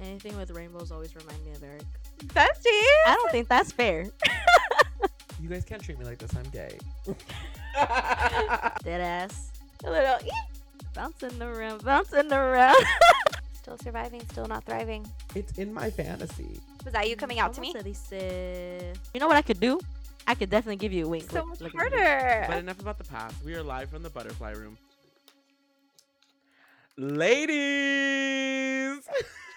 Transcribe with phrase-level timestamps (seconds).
[0.00, 1.82] Anything with rainbows always remind me of Eric.
[2.26, 2.66] Bestie.
[3.06, 4.06] I don't think that's fair.
[5.40, 6.34] You guys can't treat me like this.
[6.34, 6.76] I'm gay.
[8.82, 9.52] Dead ass.
[9.84, 10.16] A little.
[10.94, 12.84] Bouncing around, bouncing around.
[13.52, 15.06] Still surviving, still not thriving.
[15.36, 16.58] it's in my fantasy.
[16.84, 17.72] Was that you coming out to me?
[17.72, 18.96] ¿Cómo?
[19.14, 19.78] You know what I could do?
[20.26, 21.30] I could definitely give you a wink.
[21.30, 21.98] So Look- much look at me.
[21.98, 22.44] harder.
[22.48, 23.36] But enough about the past.
[23.44, 24.76] We are live from the butterfly room.
[26.96, 27.48] Ladies!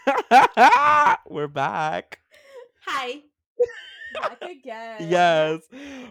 [1.30, 2.20] We're back.
[2.86, 3.22] Hi.
[4.14, 5.10] Back again.
[5.10, 5.62] Yes.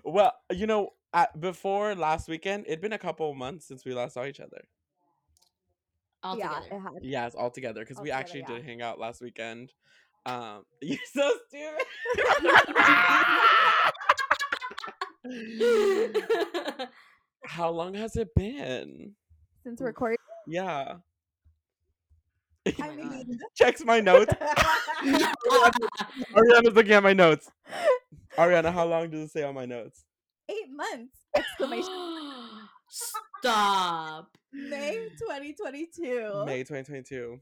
[0.05, 4.14] Well, you know, at, before last weekend, it'd been a couple months since we last
[4.14, 4.62] saw each other.
[6.23, 6.77] All yeah, together.
[6.77, 6.92] it had.
[7.02, 9.73] Yes, all together because we actually together, did hang out last weekend.
[10.27, 11.86] Um, you're so stupid.
[17.47, 19.14] How long has it been?
[19.64, 20.19] Since recording.
[20.47, 20.97] Yeah.
[22.82, 24.32] I mean, Checks my notes.
[25.02, 27.50] Arianna's looking at my notes.
[28.36, 30.05] Arianna, how long does it say on my notes?
[30.48, 31.16] eight months!
[31.36, 31.92] Exclamation.
[32.88, 34.36] Stop.
[34.53, 36.44] May 2022.
[36.44, 37.38] May 2022.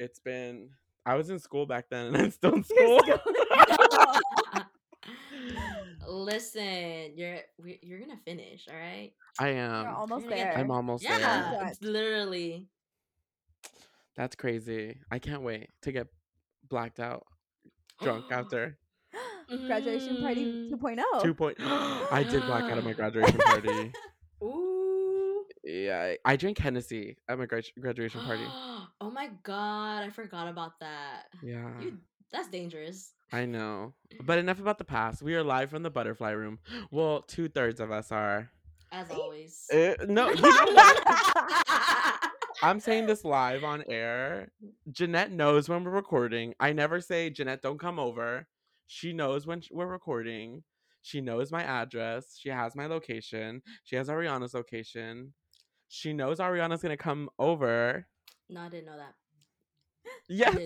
[0.00, 0.70] It's been.
[1.04, 3.00] I was in school back then, and I'm still in You're school.
[3.02, 4.64] still-
[6.08, 7.38] Listen, you're
[7.82, 9.12] you're gonna finish, all right?
[9.38, 9.86] I am.
[9.94, 10.58] almost You're gonna there.
[10.58, 11.58] I'm almost yeah, there.
[11.60, 11.68] there.
[11.68, 12.66] it's literally.
[14.18, 14.98] That's crazy.
[15.12, 16.08] I can't wait to get
[16.68, 17.24] blacked out,
[18.02, 18.76] drunk after
[19.48, 20.70] Graduation party Mm.
[20.72, 21.22] 2.0.
[21.22, 21.56] two point.
[21.60, 23.92] I did black out at my graduation party.
[24.42, 25.44] Ooh.
[25.64, 28.42] Yeah, I, I drank Hennessy at my grad- graduation party.
[29.00, 31.26] oh my god, I forgot about that.
[31.42, 31.98] Yeah, You
[32.32, 33.12] that's dangerous.
[33.32, 33.94] I know.
[34.24, 35.22] But enough about the past.
[35.22, 36.58] We are live from the butterfly room.
[36.90, 38.50] Well, two thirds of us are.
[38.90, 39.64] As always.
[39.72, 42.30] Uh, no, you know what?
[42.62, 44.50] I'm saying this live on air.
[44.90, 46.54] Jeanette knows when we're recording.
[46.58, 48.46] I never say, Jeanette, don't come over.
[48.86, 50.62] She knows when we're recording.
[51.02, 52.36] She knows my address.
[52.38, 53.62] She has my location.
[53.84, 55.32] She has Arianna's location.
[55.88, 58.06] She knows Arianna's going to come over.
[58.50, 59.14] no, I didn't know that.
[60.28, 60.48] Yeah.
[60.48, 60.56] I Yes.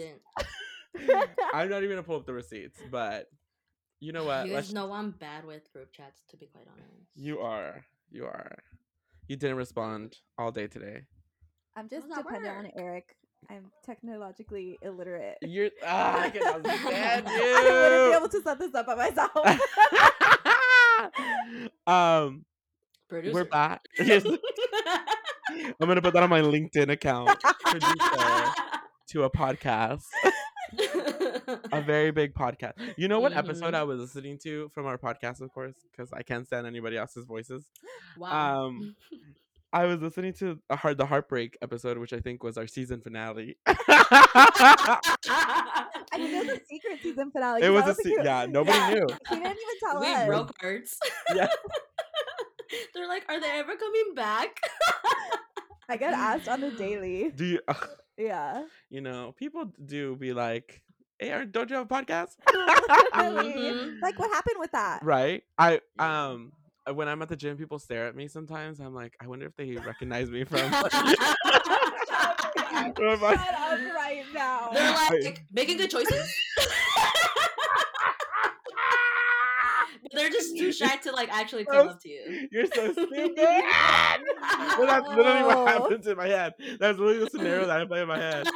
[0.99, 1.29] didn't.
[1.55, 3.27] I'm not even going to pull up the receipts, but
[4.01, 4.47] you know what?
[4.47, 6.89] you Let's- guys know I'm bad with group chats, to be quite honest.
[7.15, 7.85] You are.
[8.11, 8.57] You are.
[9.29, 11.03] You didn't respond all day today.
[11.77, 12.71] I'm just How's that dependent on?
[12.83, 13.17] Eric.
[13.51, 15.39] I'm technologically illiterate.
[15.43, 15.71] You're.
[15.85, 19.31] Ah, I can understand I wouldn't be able to set this up by myself.
[21.87, 22.45] um,
[23.09, 23.35] Producer.
[23.35, 23.83] we're back.
[24.01, 24.39] I'm
[25.81, 27.31] gonna put that on my LinkedIn account.
[29.09, 30.05] To a podcast,
[31.71, 32.73] a very big podcast.
[32.97, 33.79] You know what episode Mhm.
[33.79, 37.27] I was listening to from our podcast, of course, because I can't stand anybody else's
[37.27, 37.65] voices.
[38.17, 38.67] wow.
[38.69, 38.97] Um,
[39.73, 43.01] I was listening to a hard the heartbreak episode, which I think was our season
[43.01, 43.57] finale.
[43.67, 44.99] I
[46.19, 47.63] mean, it was a secret season finale.
[47.63, 49.07] it 'cause was a don't se- yeah, nobody Yeah, knew.
[49.31, 50.27] He didn't even tell we us.
[50.27, 50.99] broke hearts.
[51.35, 51.47] Yeah.
[52.95, 54.57] They're like, are they ever coming back?
[55.89, 57.31] I get asked on the daily.
[57.35, 57.61] Do you?
[58.17, 58.65] Yeah.
[58.91, 60.83] you know, people do be like,
[61.19, 63.53] "Hey, Aaron, don't you have a podcast?" Literally.
[63.53, 64.01] Mhm.
[64.01, 65.03] Like, what happened with that?
[65.03, 65.43] right?
[65.59, 68.81] I um, uh, when I'm at the gym, people stare at me sometimes.
[68.81, 70.71] I'm like, I wonder if they recognize me from.
[72.95, 74.71] from Shut my- up right now.
[74.73, 74.93] They're
[75.23, 76.35] like making good choices.
[80.13, 82.49] they're just too shy to like actually come up to you.
[82.51, 83.33] You're so stupid.
[83.37, 85.67] well, that's literally what oh.
[85.67, 86.53] happens in my head.
[86.79, 88.47] That's literally the scenario that I play in my head.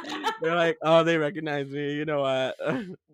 [0.41, 1.93] They're like, "Oh, they recognize me.
[1.93, 2.55] You know what?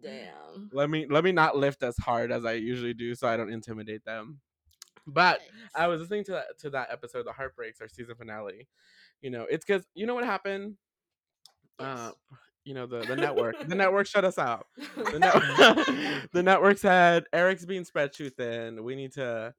[0.01, 0.69] Damn.
[0.73, 3.51] let me let me not lift as hard as I usually do, so I don't
[3.51, 4.39] intimidate them."
[5.05, 5.41] But
[5.75, 8.67] I was listening to that to that episode, the Heartbreaks, our season finale.
[9.21, 10.75] You know, it's because you know what happened.
[11.79, 12.11] Uh,
[12.63, 13.67] you know the the network.
[13.67, 14.67] the network shut us out.
[14.95, 18.83] The, net- the network said Eric's being spread too thin.
[18.83, 19.53] We need to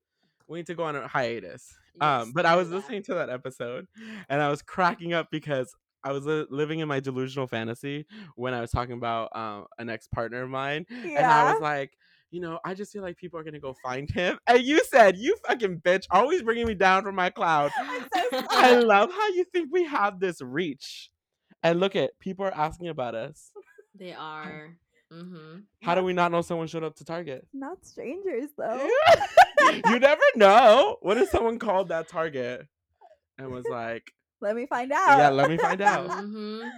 [0.48, 1.74] we need to go on a hiatus.
[2.00, 2.76] Um, but I was that.
[2.76, 3.86] listening to that episode,
[4.28, 8.06] and I was cracking up because I was li- living in my delusional fantasy
[8.36, 11.92] when I was talking about um, an ex partner of mine, and I was like,
[12.34, 14.38] you know, I just feel like people are gonna go find him.
[14.48, 17.70] And you said, you fucking bitch, always bringing me down from my cloud.
[17.78, 21.10] I'm so I love how you think we have this reach.
[21.62, 23.52] And look at people are asking about us.
[23.94, 24.76] They are.
[25.12, 25.60] Mm-hmm.
[25.82, 27.46] How do we not know someone showed up to Target?
[27.54, 28.88] Not strangers, though.
[29.86, 30.96] you never know.
[31.00, 32.66] What if someone called that Target
[33.38, 35.18] and was like, Let me find out.
[35.18, 36.68] "Yeah, let me find out." Mm-hmm.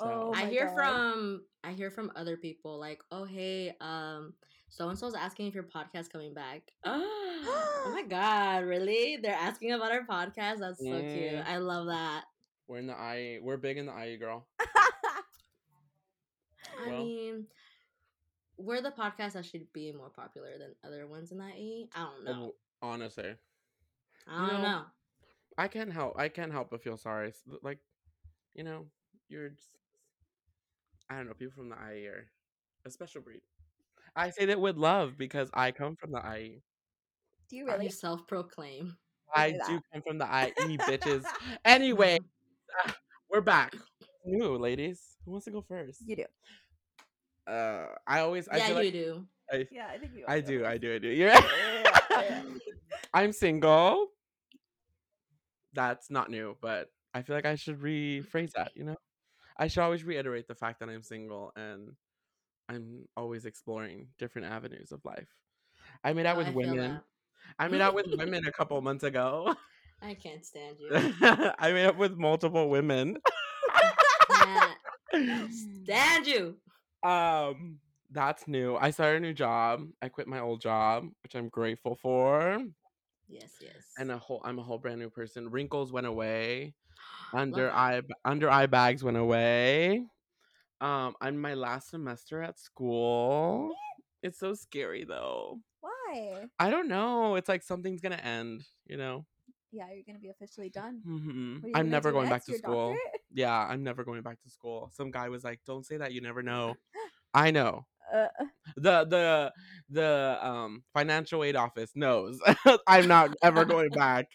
[0.00, 0.74] So, Oh I hear God.
[0.74, 4.32] from I hear from other people like, oh hey, um,
[4.70, 6.72] so and so's asking if your podcast coming back.
[6.84, 9.18] oh my god, really?
[9.22, 10.58] They're asking about our podcast.
[10.60, 11.42] That's so cute.
[11.46, 12.24] I love that.
[12.66, 13.40] we're in the IE.
[13.42, 14.46] We're big in the IE, girl.
[16.86, 16.94] Well.
[16.94, 17.46] I mean,
[18.56, 21.88] we're the podcast that should be more popular than other ones in that E.
[21.94, 22.52] I don't know.
[22.82, 23.34] Oh, honestly,
[24.26, 24.82] I don't know, know.
[25.58, 26.14] I can't help.
[26.18, 27.34] I can't help but feel sorry.
[27.62, 27.78] Like,
[28.54, 28.86] you know,
[29.28, 29.50] you're.
[29.50, 29.68] Just,
[31.10, 31.34] I don't know.
[31.34, 32.26] People from the IE are
[32.86, 33.42] a special breed.
[34.16, 36.62] I say that with love because I come from the IE.
[37.48, 37.78] Do you Really?
[37.78, 37.90] really?
[37.90, 38.96] Self-proclaim.
[39.34, 39.82] I do that.
[39.92, 40.24] come from the
[40.68, 41.24] IE, bitches.
[41.64, 42.18] Anyway,
[42.86, 42.96] ah,
[43.28, 43.74] we're back.
[44.24, 45.16] New ladies.
[45.24, 46.00] Who wants to go first?
[46.06, 46.24] You do.
[47.52, 48.48] Uh, I always.
[48.48, 49.26] I yeah, feel you like do.
[49.52, 50.24] I, Yeah, I think you.
[50.28, 50.64] I do.
[50.64, 50.94] I do.
[50.94, 51.08] I do.
[51.08, 52.42] You're yeah.
[53.14, 54.08] I'm single.
[55.72, 58.96] That's not new, but I feel like I should rephrase that, you know?
[59.60, 61.96] I should always reiterate the fact that I'm single and
[62.68, 65.28] I'm always exploring different avenues of life.
[66.04, 67.00] I made out Oh, with I women.
[67.58, 69.54] I made out with women a couple months ago.
[70.02, 70.90] I can't stand you.
[71.22, 73.18] I made up with multiple women.
[75.50, 76.56] Stand you.
[77.02, 77.80] um
[78.12, 78.76] that's new.
[78.76, 79.88] I started a new job.
[80.02, 82.60] I quit my old job, which I'm grateful for.
[83.28, 83.92] Yes, yes.
[83.98, 85.50] And a whole I'm a whole brand new person.
[85.50, 86.74] Wrinkles went away.
[87.32, 90.04] Under eye under eye bags went away.
[90.80, 93.74] Um, I'm my last semester at school.
[94.22, 95.60] It's so scary though.
[95.80, 96.44] Why?
[96.58, 97.36] I don't know.
[97.36, 98.64] It's like something's gonna end.
[98.86, 99.26] You know.
[99.72, 101.00] Yeah, you're gonna be officially done.
[101.04, 102.88] hmm you I'm never going back to Your school.
[102.92, 103.20] doctorate?
[103.32, 104.90] Yeah, I'm never going back to school.
[104.92, 106.12] Some guy was like, "Don't say that.
[106.12, 106.74] You never know."
[107.34, 107.86] I know.
[108.12, 108.26] Uh,
[108.76, 109.52] The the
[109.88, 112.40] the um financial aid office knows.
[112.86, 114.26] I'm not ever going back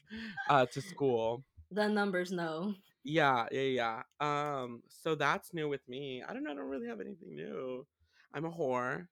[0.49, 1.43] uh to school.
[1.71, 2.73] The numbers know.
[3.03, 4.01] Yeah, yeah, yeah.
[4.19, 6.23] Um, so that's new with me.
[6.27, 6.51] I don't know.
[6.51, 7.85] I don't really have anything new.
[8.33, 9.07] I'm a whore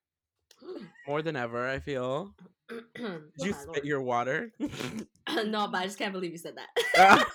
[1.06, 1.68] more than ever.
[1.68, 2.34] I feel.
[2.70, 3.84] oh Did you my spit lord.
[3.84, 4.52] your water?
[4.58, 7.24] no, but I just can't believe you said that.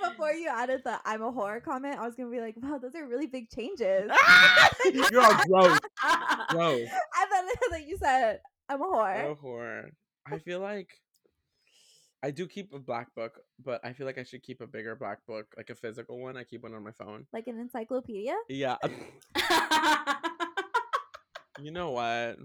[0.10, 2.94] before you added the "I'm a whore" comment, I was gonna be like, "Wow, those
[2.94, 4.10] are really big changes."
[5.10, 5.78] You're all gross,
[6.50, 6.80] gross.
[6.80, 9.90] and then, then you said, "I'm a whore." I'm a whore.
[10.26, 10.90] I feel like
[12.22, 14.94] I do keep a black book, but I feel like I should keep a bigger
[14.94, 16.36] black book, like a physical one.
[16.36, 17.26] I keep one on my phone.
[17.32, 18.34] Like an encyclopedia.
[18.48, 18.76] Yeah.
[21.60, 22.36] you know what?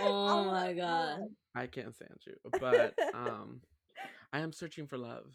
[0.00, 1.20] oh my god.
[1.54, 3.60] I can't stand you, but um,
[4.32, 5.26] I am searching for love.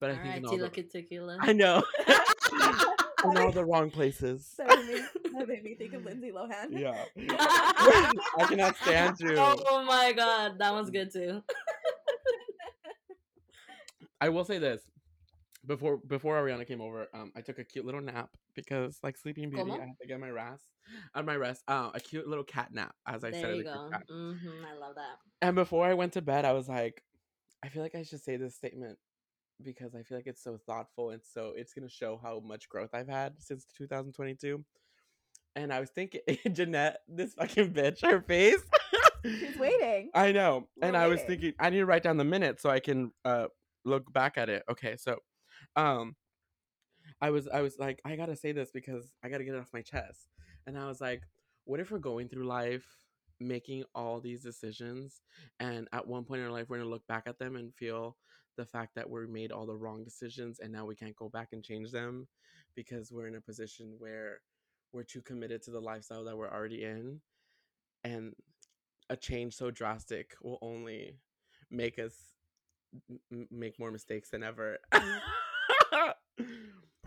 [0.00, 1.38] But I think Alright, in all Tila the, Tequila.
[1.40, 1.82] I know
[3.24, 4.54] in all the wrong places.
[4.58, 5.00] That made, me,
[5.32, 6.66] that made me think of Lindsay Lohan.
[6.70, 7.04] Yeah,
[8.38, 9.34] I cannot stand you.
[9.36, 11.42] Oh my god, that one's good too.
[14.20, 14.82] I will say this.
[15.66, 19.50] Before before Arianna came over, um, I took a cute little nap because like Sleeping
[19.50, 19.82] Beauty, Como?
[19.82, 20.64] I had to get my rest.
[21.14, 23.42] On my rest, uh, a cute little cat nap, as I said.
[23.42, 23.88] There in you go.
[23.90, 24.02] chat.
[24.08, 25.18] hmm I love that.
[25.42, 27.02] And before I went to bed, I was like,
[27.62, 28.98] I feel like I should say this statement
[29.62, 32.90] because I feel like it's so thoughtful and so it's gonna show how much growth
[32.92, 34.64] I've had since 2022.
[35.56, 36.20] And I was thinking,
[36.52, 38.62] Jeanette, this fucking bitch, her face.
[39.24, 40.10] She's waiting.
[40.14, 40.68] I know.
[40.80, 43.10] And We're I was thinking, I need to write down the minutes so I can
[43.24, 43.46] uh
[43.88, 44.62] look back at it.
[44.70, 45.18] Okay, so
[45.76, 46.16] um
[47.20, 49.72] I was I was like, I gotta say this because I gotta get it off
[49.72, 50.28] my chest.
[50.66, 51.22] And I was like,
[51.64, 52.86] what if we're going through life
[53.40, 55.20] making all these decisions
[55.60, 58.16] and at one point in our life we're gonna look back at them and feel
[58.56, 61.48] the fact that we made all the wrong decisions and now we can't go back
[61.52, 62.26] and change them
[62.74, 64.40] because we're in a position where
[64.92, 67.20] we're too committed to the lifestyle that we're already in
[68.02, 68.34] and
[69.10, 71.16] a change so drastic will only
[71.70, 72.14] make us
[73.10, 74.78] m- m- make more mistakes than ever.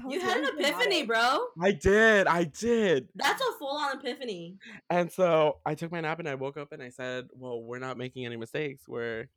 [0.09, 1.45] You had an epiphany, bro.
[1.61, 3.09] I did, I did.
[3.13, 4.57] That's a full on epiphany.
[4.89, 7.77] And so I took my nap and I woke up and I said, "Well, we're
[7.77, 8.87] not making any mistakes.
[8.87, 9.27] We're,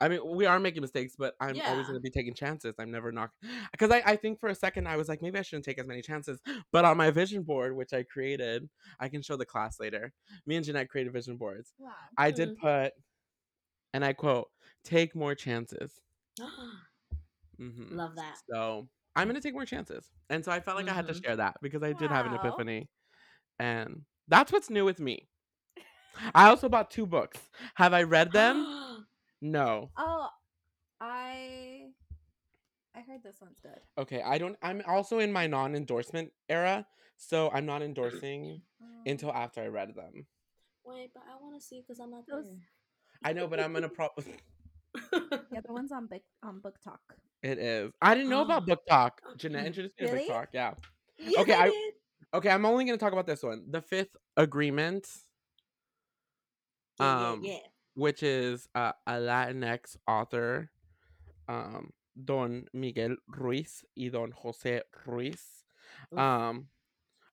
[0.00, 2.74] I mean, we are making mistakes, but I'm always going to be taking chances.
[2.80, 3.30] I'm never not
[3.70, 5.86] because I, I think for a second I was like, maybe I shouldn't take as
[5.86, 6.40] many chances.
[6.72, 10.12] But on my vision board, which I created, I can show the class later.
[10.46, 11.72] Me and Jeanette created vision boards.
[11.78, 11.92] Wow.
[12.16, 12.58] I did Mm.
[12.58, 12.92] put,
[13.94, 14.48] and I quote,
[14.84, 16.00] "Take more chances."
[17.58, 18.36] hmm Love that.
[18.50, 21.24] So I'm gonna take more chances, and so I felt like I had to Mhm.
[21.24, 22.88] share that because I did have an epiphany,
[23.58, 25.28] and that's what's new with me.
[26.34, 27.38] I also bought two books.
[27.74, 28.66] Have I read them?
[29.40, 29.92] No.
[29.96, 30.28] Oh,
[31.00, 31.92] I
[32.94, 33.78] I heard this one's good.
[33.96, 34.56] Okay, I don't.
[34.62, 39.94] I'm also in my non-endorsement era, so I'm not endorsing Um, until after I read
[39.94, 40.26] them.
[40.84, 42.24] Wait, but I want to see because I'm not
[43.24, 44.08] I know, but I'm gonna pro.
[44.16, 44.34] there.
[45.52, 46.98] yeah, the one's on book on BookTok.
[47.42, 47.92] it is.
[48.02, 49.10] I didn't know about BookTok.
[49.36, 50.46] Jeanette introduced me to BookTok.
[50.52, 50.74] Yeah.
[51.20, 51.72] Yeah, Okay, I,
[52.32, 52.48] okay.
[52.48, 53.64] I'm only gonna talk about this one.
[53.68, 55.08] The Fifth Agreement.
[57.00, 57.58] Um, yeah, yeah.
[57.94, 60.70] which is uh, a Latinx author,
[61.48, 61.92] um,
[62.24, 65.44] Don Miguel Ruiz y Don Jose Ruiz.
[66.16, 66.68] Um,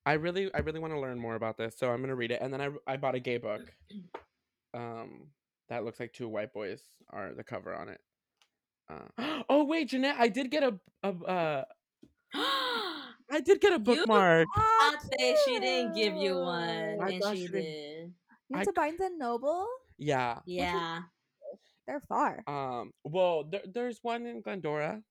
[0.04, 2.42] I really, I really want to learn more about this, so I'm gonna read it.
[2.42, 3.72] And then I, I bought a gay book.
[4.74, 5.28] Um,
[5.70, 6.82] that looks like two white boys
[7.12, 8.02] are the cover on it.
[8.90, 11.64] Uh, oh wait, Jeanette, I did get a, a uh,
[13.32, 14.48] I did get a bookmark.
[14.56, 17.52] Oh, say she didn't give you one, I and she she did.
[17.52, 18.14] did.
[18.50, 19.68] You went I- to Barnes and Noble?
[19.98, 20.40] Yeah.
[20.46, 21.00] Yeah.
[21.88, 22.44] They're far.
[22.48, 22.92] Um.
[23.04, 25.02] Well, there, there's one in Glendora,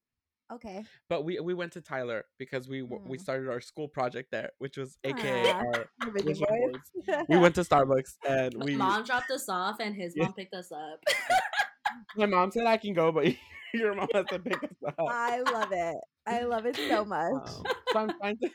[0.54, 0.84] Okay.
[1.08, 3.20] but we we went to Tyler because we w we Mm.
[3.20, 5.56] started our school project there, which was AKA Aw.
[5.58, 5.87] our.
[6.02, 7.25] You're Virgin Vision Boys.
[7.28, 8.76] We went to Starbucks and we.
[8.76, 10.99] mom dropped us off, and his mom picked us up.
[12.16, 13.26] My mom said I can go, but
[13.75, 14.94] your mom has to pick us up.
[15.08, 15.96] I love it.
[16.26, 17.32] I love it so much.
[17.32, 18.50] Um, so I'm trying to.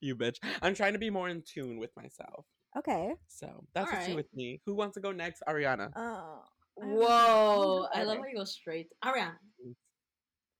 [0.00, 0.36] You bitch.
[0.62, 2.46] I'm trying to be more in tune with myself.
[2.76, 3.14] Okay.
[3.28, 4.16] So that's what's new Alright.
[4.16, 4.60] with me.
[4.66, 5.42] Who wants to go next?
[5.48, 5.92] Arianna.
[5.94, 6.42] Oh.
[6.82, 7.86] I Whoa!
[7.94, 8.28] I'm I love sorry.
[8.28, 8.88] how you go straight.
[9.04, 9.36] Arianna.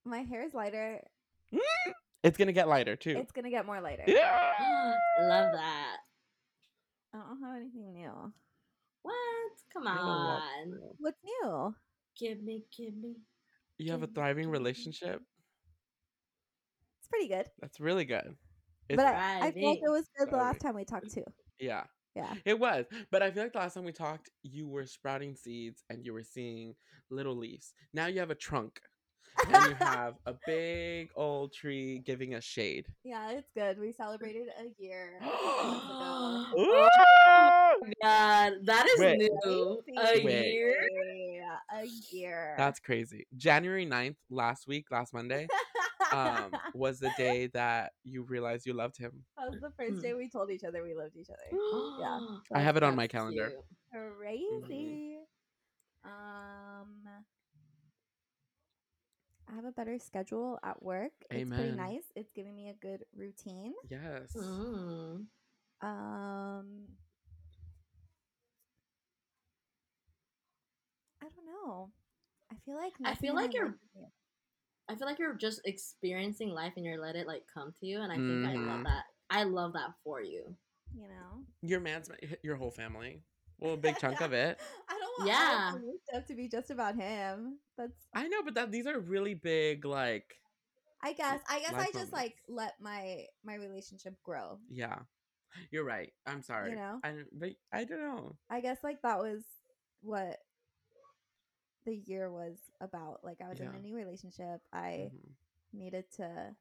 [0.05, 1.01] My hair is lighter.
[1.53, 1.59] Mm,
[2.23, 3.17] it's gonna get lighter too.
[3.17, 4.03] It's gonna get more lighter.
[4.07, 4.53] yeah.
[5.19, 5.97] love that.
[7.13, 8.33] I don't have anything new.
[9.01, 9.13] What?
[9.73, 10.79] Come You have a lot on.
[10.99, 11.75] What's new?
[12.19, 13.15] Give me, give me.
[13.77, 14.51] You have a thriving me.
[14.51, 15.21] relationship.
[16.99, 17.45] It's pretty good.
[17.61, 18.35] That's really good.
[18.89, 21.23] It's, but I, I feel like it was good the last time we talked too.
[21.59, 21.83] yeah,
[22.15, 22.33] Yeah.
[22.45, 22.85] it was.
[23.11, 26.13] But I feel like the last time we talked, you were sprouting seeds and you
[26.13, 26.75] were seeing
[27.09, 27.73] little leaves.
[27.93, 28.79] Now you have a trunk
[29.47, 32.87] and you have a big old tree giving us shade.
[33.03, 33.79] yeah, it's good.
[33.79, 35.19] We celebrated a year.
[35.23, 36.89] a few.
[37.27, 39.17] Oh God, that is Wait.
[39.17, 39.83] new.
[39.97, 40.53] A Wait.
[40.53, 40.73] year.
[41.73, 42.55] A year.
[42.57, 43.27] That's crazy.
[43.35, 45.47] January 9th, last week, last Monday,
[46.13, 49.25] um, was the day that you realized you loved him.
[49.37, 50.01] that was the first Hmm.
[50.01, 51.59] day we told each other we loved each other.
[51.99, 52.19] Yeah.
[52.53, 53.51] I have it on my calendar.
[53.91, 54.15] cute.
[54.17, 55.17] Crazy.
[56.05, 57.03] Um,
[59.55, 61.13] I have a better schedule at work.
[61.31, 61.47] Amen.
[61.47, 62.03] It's pretty nice.
[62.15, 63.73] It's giving me a good routine.
[63.89, 64.33] Yes.
[64.35, 65.25] Mm.
[65.81, 66.87] Um,
[71.21, 71.89] I don't know.
[72.51, 74.11] I feel like I feel like you're- life
[74.87, 78.01] I feel like you're just experiencing life and you're let it like come to you,
[78.01, 78.67] and I think I Mhm.
[78.67, 79.05] love that.
[79.29, 80.55] I love that for you.
[80.93, 81.45] you know.
[81.61, 82.09] Your man's
[82.41, 83.21] your whole family.
[83.59, 84.59] Well, a big chunk of it.
[84.89, 85.69] I don't want Yeah.
[85.71, 87.59] all of stuff to be just about him.
[87.77, 90.35] That's I know, but that these are really big, like,
[91.01, 91.39] I guess.
[91.49, 94.59] I guess I life just like let my my relationship grow.
[94.69, 94.99] yeah.
[95.71, 96.11] You're right.
[96.25, 96.71] I'm sorry.
[96.71, 96.99] You know?
[97.03, 98.35] I don't- but I don't know.
[98.49, 99.43] I guess like that was
[100.01, 100.37] what
[101.85, 103.23] the year was about.
[103.23, 104.59] Like I was in a new relationship.
[104.73, 105.31] I Mhm.
[105.71, 106.55] needed to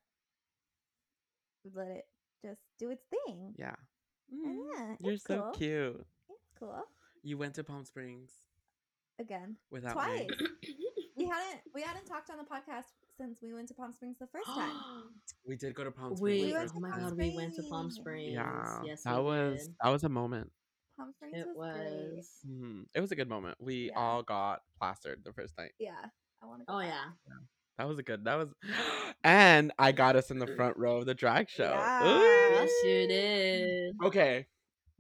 [1.74, 2.06] let it
[2.42, 3.54] just do its thing.
[3.58, 3.74] Yeah.
[4.30, 5.52] And Mm, yeah, You're it's so cool.
[5.52, 6.06] cute.
[6.64, 6.82] It's cool.
[7.22, 8.30] You went to Palm Springs
[9.20, 10.26] Again, without twice.
[10.28, 10.36] me.
[11.16, 14.26] we hadn't we hadn't talked on the podcast since we went to Palm Springs the
[14.26, 14.72] first time.
[15.46, 16.20] We did go to Palm Springs.
[16.20, 17.08] Wait, We went first oh my Palm time.
[17.10, 18.32] god, we went to Palm Springs.
[18.32, 18.32] Springs.
[18.34, 19.74] Yeah, yes, that we was did.
[19.82, 20.50] that was a moment.
[20.98, 22.16] Palm Springs It was, great.
[22.16, 22.30] was.
[22.48, 22.84] Mhm.
[22.94, 23.56] It was a good moment.
[23.60, 23.98] We Yeah.
[23.98, 25.72] all got plastered the first night.
[25.78, 25.92] Yeah,
[26.42, 26.72] I want to.
[26.72, 27.04] Oh yeah.
[27.78, 28.24] That was a good.
[28.24, 28.48] That was,
[29.24, 31.64] and I got us in the front row of the drag show.
[31.70, 32.08] Yeah.
[32.08, 32.54] Ooh.
[32.54, 33.96] Yes, you did.
[34.04, 34.46] Okay.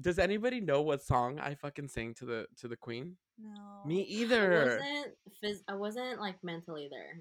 [0.00, 3.16] Does anybody know what song I fucking sang to the to the queen?
[3.38, 3.82] No.
[3.86, 4.80] Me I either.
[4.80, 7.20] wasn't, phys- I wasn't like mentally there.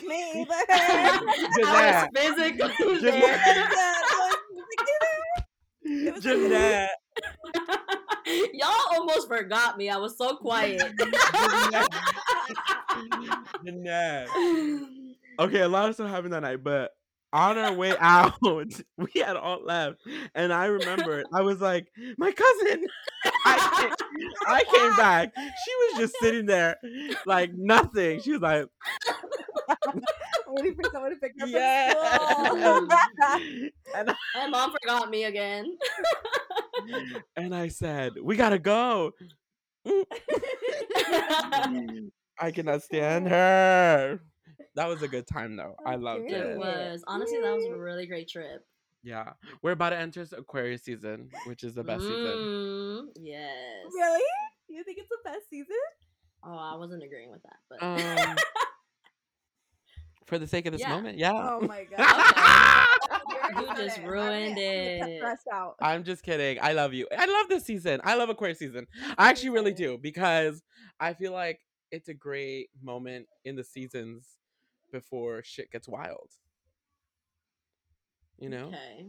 [0.06, 0.54] Me either.
[0.70, 3.70] I was physically Jeanette.
[5.84, 6.12] there.
[6.12, 6.90] was Jeanette.
[8.52, 9.88] Y'all almost forgot me.
[9.90, 10.82] I was so quiet.
[13.64, 14.28] Jeanette.
[15.38, 16.90] Okay, a lot of stuff happened that night, but
[17.32, 18.34] on our way out,
[18.96, 20.00] we had all left,
[20.34, 22.86] and I remember I was like, "My cousin."
[23.44, 25.32] I came, I came back.
[25.36, 26.76] She was just sitting there,
[27.26, 28.20] like nothing.
[28.20, 28.66] She was like,
[30.48, 31.94] waiting for someone to pick up "Yeah."
[32.48, 33.68] from school.
[33.94, 35.76] and My mom forgot me again.
[37.36, 39.12] and I said, "We gotta go."
[42.40, 44.20] I cannot stand her.
[44.78, 45.74] That was a good time though.
[45.84, 46.32] I loved it.
[46.34, 48.64] it was honestly that was a really great trip.
[49.02, 52.38] Yeah, we're about to enter Aquarius season, which is the best season.
[52.38, 53.50] Mm, Yes.
[53.92, 54.22] really?
[54.68, 55.74] You think it's the best season?
[56.44, 58.36] Oh, I wasn't agreeing with that, but Um,
[60.26, 60.90] for the sake of this Yeah.
[60.94, 61.32] moment, yeah.
[61.34, 62.86] Oh my god.
[63.58, 65.18] You just ruined it.
[65.18, 65.74] Stressed out.
[65.80, 66.58] I'm just kidding.
[66.62, 67.08] I love you.
[67.16, 68.00] I love this season.
[68.04, 68.86] I love Aquarius season.
[69.16, 70.62] I actually really do because
[71.00, 71.58] I feel like
[71.90, 74.37] it's a great moment in the seasons
[74.90, 76.30] before shit gets wild.
[78.38, 78.66] You know?
[78.68, 79.06] okay.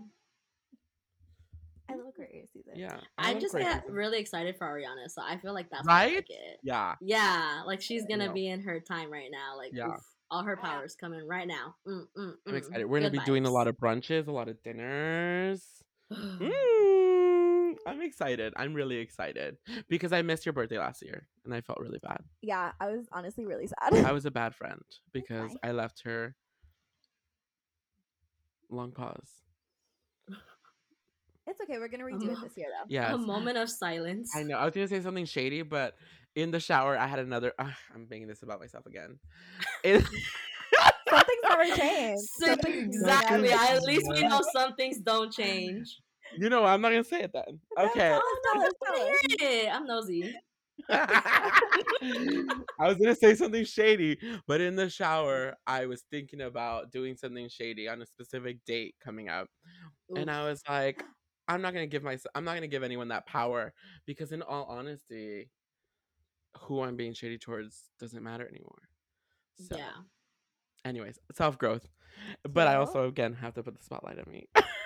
[1.89, 2.73] I love Aquarius season.
[2.75, 2.97] Yeah.
[3.17, 3.95] I love just Aquarius get season.
[3.95, 6.15] really excited for Arianna, so I feel like that's why I Right?
[6.17, 6.59] like it.
[6.61, 6.95] Yeah.
[7.01, 8.33] Yeah, like she's gonna know.
[8.33, 9.57] be in her time right now.
[9.57, 9.87] Like, Yeah.
[9.87, 11.75] oof, all her powers coming right now.
[11.87, 12.57] Mm, mm, I'm mm.
[12.57, 12.85] excited.
[12.85, 15.65] We're gonna Good be doing a lot of brunches, a lot of dinners.
[16.11, 16.49] Mm,
[17.87, 18.53] I'm excited.
[18.57, 19.57] I'm really excited
[19.87, 22.21] because I missed your birthday last year and I felt really bad.
[22.41, 24.05] Yeah, I was honestly really sad.
[24.05, 24.81] I was a bad friend
[25.13, 25.57] because fine.
[25.63, 26.35] I left her.
[28.69, 29.29] Long pause.
[31.47, 31.79] it's okay.
[31.79, 32.85] We're gonna redo it this year though.
[32.89, 33.13] Yeah.
[33.13, 34.31] A moment of silence.
[34.35, 34.57] I know.
[34.57, 35.95] I was gonna say something shady, but
[36.35, 37.53] in the shower, I had another.
[37.57, 39.17] Ugh, I'm making this about myself again.
[39.83, 40.05] It-
[41.09, 42.21] Something's never changed.
[42.39, 43.49] So- Something's exactly.
[43.49, 45.97] never I, at least we know some things don't change.
[46.37, 46.69] You know, what?
[46.69, 47.59] I'm not gonna say it then.
[47.77, 48.09] Okay.
[48.09, 49.15] tell us, I tell us.
[49.39, 49.73] hear it.
[49.73, 50.35] I'm nosy.
[50.89, 51.51] I
[52.79, 54.17] was gonna say something shady,
[54.47, 58.95] but in the shower, I was thinking about doing something shady on a specific date
[59.03, 59.47] coming up,
[60.15, 61.03] and I was like,
[61.47, 63.73] I'm not gonna give myself, I'm not gonna give anyone that power
[64.05, 65.49] because, in all honesty,
[66.57, 68.89] who I'm being shady towards doesn't matter anymore.
[69.57, 69.91] So, Yeah.
[70.85, 71.87] anyways, self growth,
[72.43, 74.47] but I also again have to put the spotlight on me.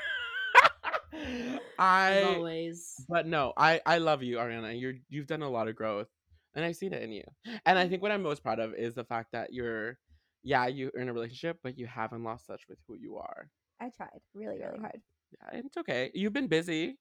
[2.08, 3.05] As I always.
[3.10, 4.79] but no, I I love you, Arianna.
[4.79, 6.08] You're you've done a lot of growth,
[6.55, 7.24] and I see it in you.
[7.65, 9.98] And I think what I'm most proud of is the fact that you're,
[10.43, 13.50] yeah, you're in a relationship, but you haven't lost touch with who you are.
[13.82, 15.01] I tried really, really hard.
[15.32, 16.12] Yeah, it's okay.
[16.13, 17.00] You've been busy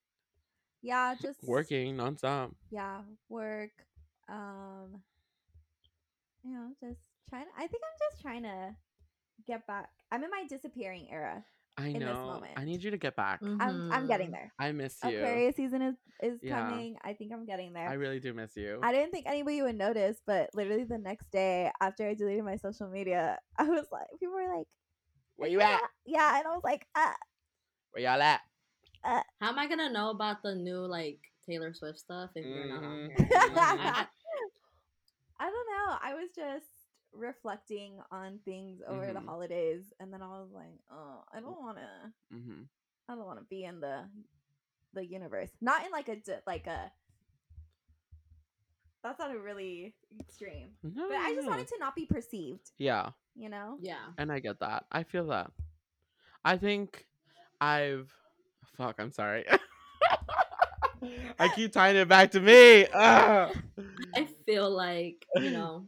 [0.83, 2.52] Yeah, just working nonstop.
[2.71, 3.73] Yeah, work.
[4.28, 5.02] Um,
[6.42, 7.47] you know, just trying.
[7.57, 8.75] I think I'm just trying to
[9.47, 9.90] get back.
[10.11, 11.45] I'm in my disappearing era.
[11.79, 12.43] I in this know.
[12.57, 13.41] I need you to get back.
[13.43, 14.33] I'm I'm getting Mhm.
[14.33, 14.52] there.
[14.59, 15.17] I miss you.
[15.19, 16.61] Aquarius season is is Yeah.
[16.61, 16.99] coming.
[17.02, 17.88] I think I'm getting there.
[17.88, 18.79] I really do miss you.
[18.83, 22.57] I didn't think anybody would notice, but literally the next day after I deleted my
[22.57, 24.67] social media, I was like, people were like,
[25.37, 25.91] Where you "Yeah." at?
[26.05, 27.12] Yeah, and I was like, uh,
[27.93, 28.41] Where y'all at?
[29.05, 32.85] How am I gonna know about the new like Taylor Swift stuff if you're not
[32.85, 33.17] on here?
[33.19, 34.07] You know, I-
[35.41, 35.97] I don't know.
[36.02, 36.67] I was just
[37.12, 39.26] reflecting on things over the Mhm.
[39.26, 42.12] holidays, and then I was like, oh, I don't want to.
[42.31, 42.62] hmm
[43.09, 44.09] I don't want to be in the
[44.95, 45.50] the universe.
[45.61, 46.16] Not in like a
[46.47, 46.90] like a.
[49.02, 51.50] That's not a really extreme, No, but I just no.
[51.50, 52.71] wanted to not be perceived.
[52.78, 53.10] Yeah.
[53.34, 53.78] You know.
[53.80, 54.13] yeah.
[54.19, 54.87] And I get that.
[54.93, 55.50] I feel that.
[56.45, 57.06] I think
[57.60, 58.13] I've
[58.76, 59.45] fuck, I'm sorry.
[61.39, 62.87] I keep tying it back to me.
[62.95, 63.56] Ugh.
[64.15, 65.87] I feel like, you know,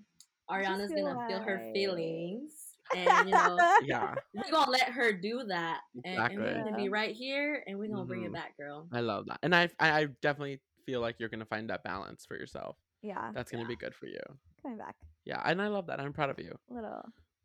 [0.50, 2.76] Arianna's gonna feel her feelings.
[2.94, 5.80] And you know, Yeah, we're gonna let her do that.
[6.04, 8.26] And, and we're gonna be right here and we're gonna bring Mhm.
[8.26, 8.88] it back, girl.
[8.92, 9.38] I love that.
[9.42, 12.76] And I I I definitely feel like you're gonna find that balance for yourself.
[13.02, 13.68] yeah, That's gonna Yeah.
[13.68, 14.20] be good for you.
[14.62, 14.96] coming back.
[15.24, 16.00] Yeah, and I love that.
[16.00, 16.59] I'm proud of you.
[16.68, 17.02] Little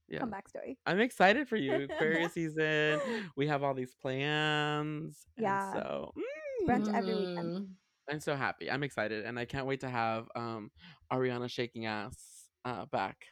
[0.07, 0.19] Yeah.
[0.19, 0.77] comeback story.
[0.85, 1.83] I'm excited for you.
[1.83, 3.01] Aquarius season.
[3.35, 5.25] We have all these plans.
[5.37, 5.73] and Yeah.
[5.73, 7.51] so mm, Brunch every weekend.
[7.53, 7.67] Mhm.
[8.09, 8.69] I'm so happy.
[8.71, 10.71] I'm excited, and I can't wait to have um
[11.11, 13.25] Arianna shaking ass uh back,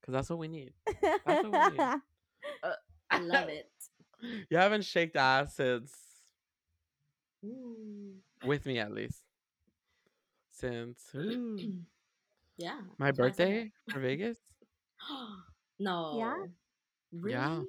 [0.00, 0.72] because that's what we need.
[1.22, 1.90] what we need.
[3.10, 3.70] I love it.
[4.50, 5.92] You haven't shaked ass since
[7.44, 8.14] Ooh.
[8.44, 9.22] with me at least
[10.50, 11.58] since ooh,
[12.56, 12.80] yeah.
[12.98, 14.38] my that's why I said birthday for Vegas.
[15.08, 15.28] that.
[15.78, 16.46] no.
[17.12, 17.32] Really?
[17.32, 17.60] Yeah.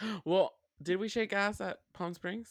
[0.24, 2.50] Well, did we shake ass at Palm Springs?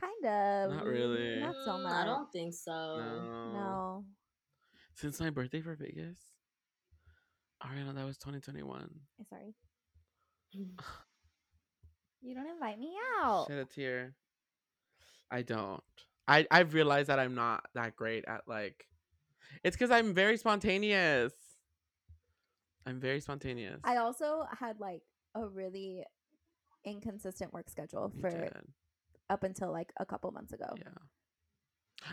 [0.00, 0.76] kind of.
[0.76, 1.40] Not really.
[1.40, 1.92] Not so Mm, much.
[1.92, 2.72] I don't think so.
[2.72, 3.52] No.
[3.52, 4.04] No.
[4.94, 6.18] Since my birthday for Vegas.
[7.64, 8.90] Arianna, that was 2021.
[9.20, 9.54] Eh, Sorry.
[12.26, 13.48] You don't invite me out.
[13.48, 14.14] Shed a tear.
[15.30, 15.82] I don't.
[16.26, 18.86] I I've realized that I'm not that great at like.
[19.62, 21.34] It's because I'm very spontaneous.
[22.86, 23.78] I'm very spontaneous.
[23.84, 25.02] I also had like
[25.34, 26.02] a really
[26.86, 28.52] inconsistent work schedule You for did.
[29.28, 30.72] up until like a couple months ago.
[30.78, 30.84] Yeah.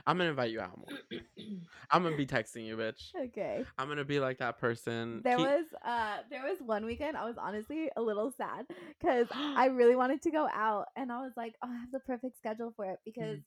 [0.06, 0.98] I'm gonna invite you out more.
[1.92, 3.14] I'm gonna be texting you, bitch.
[3.16, 3.66] Okay.
[3.78, 5.22] I'm gonna be like that person.
[5.24, 8.66] There Keep- was uh there was one weekend I was honestly a little sad
[9.00, 12.00] because I really wanted to go out and I was like, oh, I have the
[12.00, 13.40] perfect schedule for it because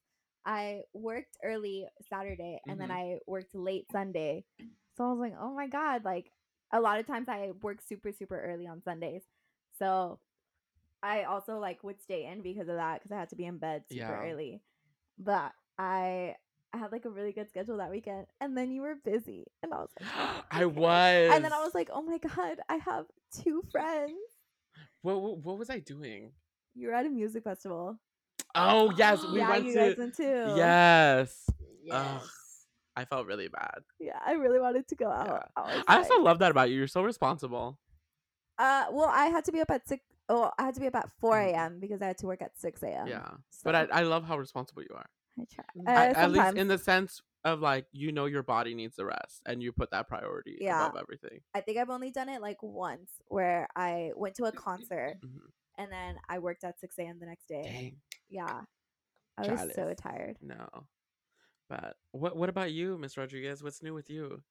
[0.47, 2.93] I worked early Saturday and then Mhm.
[2.93, 4.45] I worked late Sunday.
[4.97, 6.31] So I was like, oh my god, like
[6.73, 9.23] a lot of times I work super super early on Sundays.
[9.79, 10.19] So
[11.03, 13.59] I also like would stay in because of that because I had to be in
[13.59, 14.31] bed super Yeah.
[14.31, 14.61] early.
[15.19, 16.35] But I
[16.73, 19.73] I had like a really good schedule that weekend and then you were busy and
[19.73, 21.31] I was like, "Oh, I was.
[21.33, 24.13] And then I was like, oh my god, I have two friends.
[25.03, 26.33] what, what what was I doing?
[26.75, 27.99] You were at a music festival.
[28.55, 29.79] Oh yes, we yeah, went you to.
[29.79, 30.55] guys went too.
[30.57, 31.47] Yes,
[31.85, 32.23] yes.
[32.97, 33.81] I felt really bad.
[33.99, 35.27] Yeah, I really wanted to go out.
[35.27, 35.63] Yeah.
[35.63, 36.77] I, was I also love that about you.
[36.77, 37.79] You're so responsible.
[38.57, 40.05] Uh, well, I had to be up at six.
[40.29, 41.81] Oh, I had to be up at four a.m.
[41.81, 43.09] because I had to work at six a.m.
[43.09, 45.07] Yeah, so but I, I love how responsible you are.
[45.39, 45.65] I try.
[45.87, 49.05] Uh, I- at least in the sense of like you know your body needs the
[49.05, 50.87] rest, and you put that priority Yeah.
[50.87, 51.41] above everything.
[51.55, 55.51] I think I've only done it like once, where I went to a concert Mhm.
[55.79, 57.19] and then I worked at six a.m.
[57.19, 57.63] the next day.
[57.63, 58.01] Dang.
[58.31, 58.63] Yeah,
[59.37, 60.39] I was so tired.
[60.41, 60.87] No.
[61.69, 63.63] But what what about you, Miss Rodriguez?
[63.63, 64.43] What's new with you?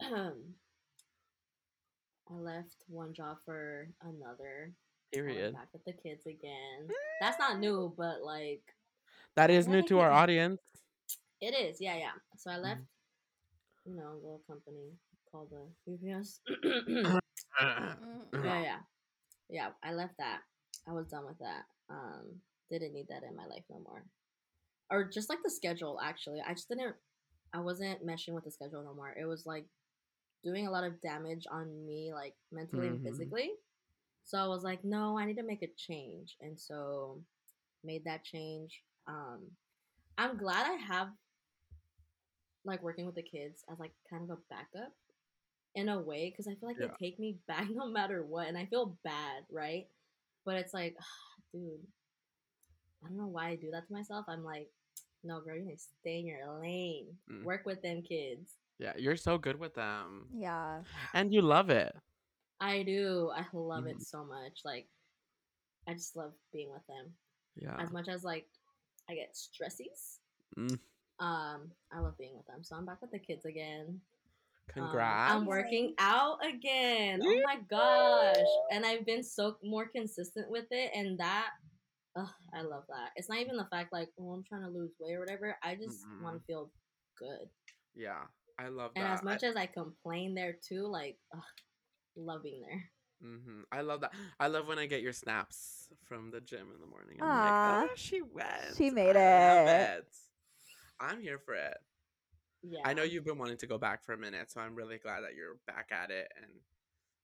[0.00, 0.30] I
[2.30, 4.72] left one job for another.
[5.12, 5.54] Period.
[5.54, 6.88] back with the kids again.
[7.20, 8.62] That's not new, but like
[9.36, 10.60] That is new to our audience.
[11.40, 11.80] it is.
[11.80, 12.12] Yeah, yeah.
[12.36, 12.62] So I Mm-hmm.
[12.64, 12.80] left,
[13.84, 14.92] you know, a little company
[15.30, 16.40] called the UPS.
[16.54, 17.20] Mm.
[18.44, 18.78] yeah, yeah,
[19.50, 19.68] yeah.
[19.82, 20.40] I left that.
[20.88, 21.62] I was done with that.
[21.90, 24.04] Um, didn't need that in my life no more.
[24.90, 25.98] Or just like the schedule.
[26.02, 26.94] Actually, I just didn't.
[27.52, 29.14] I wasn't meshing with the schedule no more.
[29.18, 29.66] It was like
[30.42, 32.94] doing a lot of damage on me, like mentally Mhm.
[32.96, 33.50] and physically.
[34.24, 37.22] So I was like, no, I need to make a change, and so
[37.84, 38.82] made that change.
[39.06, 39.40] Um,
[40.18, 41.08] I'm glad I have
[42.64, 44.92] like working with the kids as like kind of a backup
[45.74, 46.88] in a way because I feel like Yeah.
[46.98, 49.86] they take me back no matter what, and I feel bad, right?
[50.44, 50.96] But it's like,
[51.52, 51.80] dude,
[53.04, 54.24] I don't know why I do that to myself.
[54.28, 54.68] I'm like,
[55.22, 57.06] no, girl, you need to stay in your lane.
[57.30, 57.44] Mm.
[57.44, 58.52] Work with them kids.
[58.78, 60.26] Yeah, you're so good with them.
[60.34, 60.82] Yeah.
[61.12, 61.94] And you love it.
[62.60, 63.30] I do.
[63.34, 63.90] I love Mhm.
[63.92, 64.60] it so much.
[64.64, 64.86] Like,
[65.86, 67.16] I just love being with them.
[67.56, 67.76] Yeah.
[67.78, 68.48] As much as like
[69.08, 70.18] I get stressies,
[70.58, 70.78] Mm.
[71.18, 72.62] um, I love being with them.
[72.62, 74.00] So I'm back with the kids again.
[74.76, 75.32] Um, Congrats.
[75.32, 77.20] I'm working out again.
[77.22, 78.36] Oh my gosh.
[78.72, 80.90] And I've been so more consistent with it.
[80.94, 81.50] And that,
[82.16, 83.10] ugh, I love that.
[83.16, 85.56] It's not even the fact like, oh, I'm trying to lose weight or whatever.
[85.62, 86.40] I just want Mhm.
[86.40, 86.72] to feel
[87.18, 87.48] good.
[87.94, 88.26] yeah.
[88.58, 89.00] I love that.
[89.02, 91.42] And as much as I complain there too, like, ugh,
[92.16, 92.90] love being there.
[93.24, 94.12] Hmm I love that.
[94.38, 97.18] I love when I get your snaps from the gym in the morning.
[97.20, 97.80] I'm Aw.
[97.80, 98.76] like, oh, she went.
[98.76, 100.06] She made it." it.
[101.00, 101.76] I'm here for it.
[102.62, 102.80] Yeah.
[102.84, 105.20] I know you've been wanting to go back for a minute, so I'm really glad
[105.22, 106.50] that you're back at it and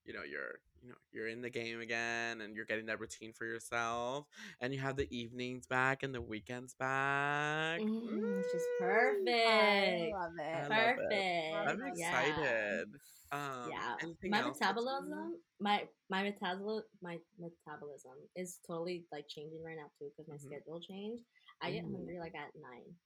[0.04, 3.32] you know you're you know you're in the game again and you're getting that routine
[3.32, 4.26] for yourself
[4.60, 7.80] and you have the evenings back and the weekends back.
[7.80, 8.66] Mm, it's just.
[8.80, 10.12] I perfect.
[10.12, 10.56] love it.
[10.56, 11.24] I love it.
[11.52, 11.68] Perfect.
[11.68, 12.20] I'm Yeah.
[12.20, 12.86] excited.
[13.32, 13.94] Um, yeah
[14.28, 14.82] my else that's new?
[14.82, 20.34] metabolism my my metabolism my metabolism is totally like changing right now too because my
[20.34, 20.40] Mhm.
[20.40, 21.22] schedule changed
[21.62, 21.92] i get Ooh.
[21.92, 22.96] hungry like at 9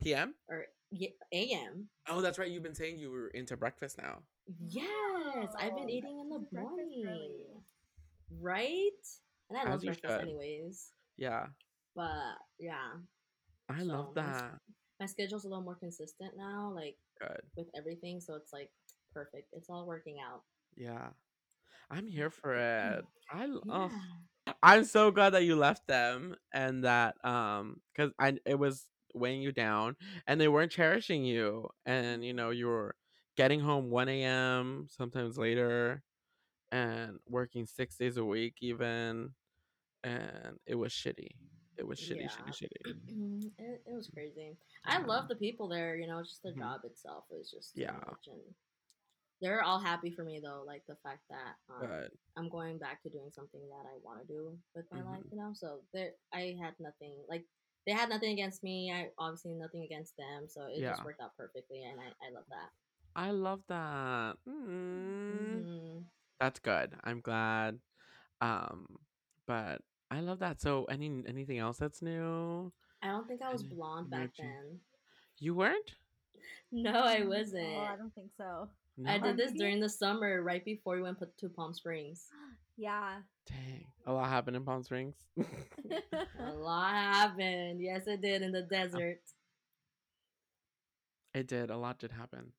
[0.00, 0.34] PM?
[0.48, 2.48] or ye- am Oh, that's right.
[2.50, 4.22] You've been saying you were into breakfast now.
[4.68, 7.30] Yes i've been eating in the eat breakfast early.
[7.32, 7.62] morning
[8.40, 9.04] right
[9.50, 10.20] and i As love you breakfast should.
[10.20, 11.46] anyways Yeah,
[11.94, 12.92] but yeah
[13.68, 14.60] I love So, my s- that.
[15.00, 17.42] my schedule's a little more consistent now like Good.
[17.56, 18.70] with everything so it's like
[19.12, 20.42] perfect it's all working out
[20.76, 21.08] Yeah,
[21.90, 23.04] I'm here for it.
[23.30, 23.70] I l- yeah.
[23.70, 23.92] oh,
[24.62, 29.42] I'm so glad that you left them and that um because I it was weighing
[29.42, 32.94] you down and they weren't cherishing you and you know you were
[33.36, 34.86] getting home 1 a.m.
[34.88, 36.02] sometimes later
[36.72, 39.32] and working six days a week even
[40.04, 41.30] and it was shitty.
[41.76, 42.28] It was shitty, Yeah.
[42.28, 43.50] shitty, shitty.
[43.58, 44.56] it, it was crazy.
[44.84, 45.96] I love the people there.
[45.96, 46.58] You know, just the Mhm.
[46.58, 48.00] job itself is just Yeah.
[49.42, 50.62] they're all happy for me though.
[50.66, 51.90] Like the fact that um,
[52.36, 55.24] I'm going back to doing something that I want to do with my life.
[55.24, 55.32] Mhm.
[55.32, 57.44] You know, so there I had nothing like
[57.86, 58.90] they had nothing against me.
[58.92, 60.48] I obviously nothing against them.
[60.48, 60.90] So it Yeah.
[60.92, 62.70] just worked out perfectly, and I, I love that.
[63.16, 64.34] I love that.
[64.46, 65.64] Mm.
[65.64, 65.98] hmm
[66.38, 66.92] That's good.
[67.02, 67.78] I'm glad.
[68.42, 68.86] Um,
[69.46, 70.60] but I love that.
[70.60, 72.70] So, any anything else that's new?
[73.02, 74.34] I don't think I was Any blonde back energy?
[74.42, 74.80] then.
[75.38, 75.94] You weren't?
[76.70, 77.64] No, I Oh, wasn't.
[77.64, 78.68] I don't think so.
[79.06, 82.26] I did this during the summer, right before we went to Palm Springs.
[82.78, 83.20] Yeah.
[83.48, 85.14] Dang, a lot happened in Palm Springs.
[85.38, 87.80] A lot happened.
[87.80, 89.20] Yes, it did in the desert.
[91.32, 91.70] it did.
[91.70, 92.52] A lot did happen.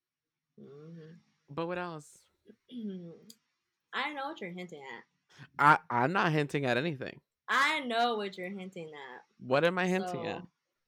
[0.58, 1.14] Hmm
[1.50, 2.08] But what else?
[3.94, 5.04] I don't know what you're hinting at.
[5.60, 7.20] I I'm not hinting at anything.
[7.48, 9.22] I know what you're hinting at.
[9.40, 10.44] What am I hinting at?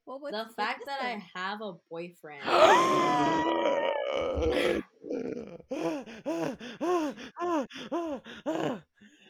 [0.06, 2.44] Well, what's, the fact that I have a boyfriend.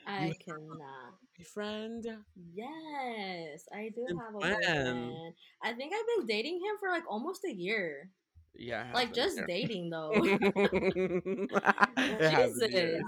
[0.07, 1.13] I cannot.
[1.53, 2.05] friend.
[2.53, 4.53] Yes, I do have a when?
[4.53, 5.33] boyfriend.
[5.61, 8.09] I think I've been dating him for like almost a year.
[8.55, 10.11] Yeah, Like just been dating though.
[10.13, 11.51] It
[12.31, 12.71] has been Jesus.
[12.71, 13.03] years.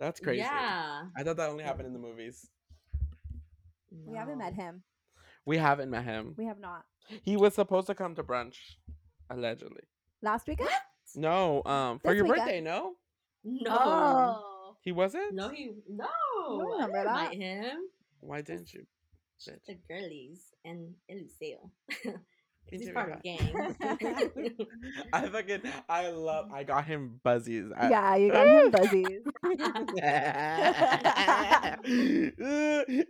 [0.00, 0.38] That's crazy.
[0.38, 1.02] Yeah.
[1.16, 2.46] I thought that only happened in the movies.
[4.06, 4.82] We haven't met him.
[5.44, 6.34] We haven't met him.
[6.38, 6.84] We have not.
[7.22, 8.56] He was supposed to come to brunch,
[9.28, 9.82] allegedly.
[10.22, 10.70] Last weekend?
[11.14, 12.40] No, um, for This your weekend?
[12.46, 12.94] birthday, no,
[13.44, 13.76] No.
[13.78, 14.76] Oh.
[14.80, 15.34] he wasn't.
[15.34, 16.06] No, he no.
[16.38, 17.34] don't I remember didn't that.
[17.34, 17.78] him.
[18.20, 18.86] Why didn't you?
[19.46, 19.58] Bitch.
[19.66, 21.68] The girlies and Eliseo.
[22.70, 24.56] He's part of the gang.
[25.12, 27.66] I fucking I love I got him buzzies.
[27.76, 29.20] I, yeah, you got him buzzies.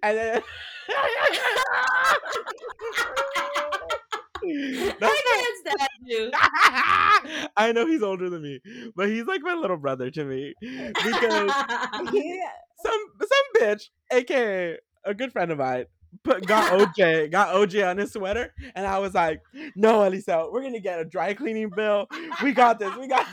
[0.03, 0.43] and then
[4.99, 6.31] That's I can't stand you.
[7.57, 8.61] I know he's older than me,
[8.97, 11.53] but he's like my little brother to me because
[12.11, 12.43] He-
[12.85, 15.85] some some bitch, aka a good friend of mine,
[16.25, 19.41] put got OJ, got OJ on his sweater, and I was like,
[19.77, 22.07] "No, Elisa, we're gonna get a dry cleaning bill.
[22.43, 22.95] We got this.
[22.97, 23.27] We got."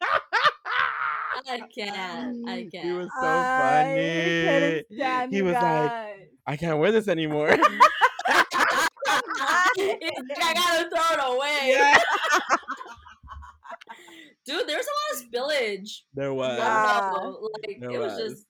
[1.48, 2.48] I can't.
[2.48, 2.84] I can't.
[2.84, 5.30] He was so I funny.
[5.30, 6.30] He you was like.
[6.46, 7.56] I can't wear this anymore.
[8.28, 8.44] I
[10.54, 11.58] gotta throw it away.
[11.72, 11.98] yeah.
[14.44, 15.90] Dude, there's a lot of spillage.
[16.14, 16.58] There was.
[16.58, 17.12] Yeah.
[17.12, 17.38] Wow.
[17.64, 18.20] Like There it was, was.
[18.32, 18.46] just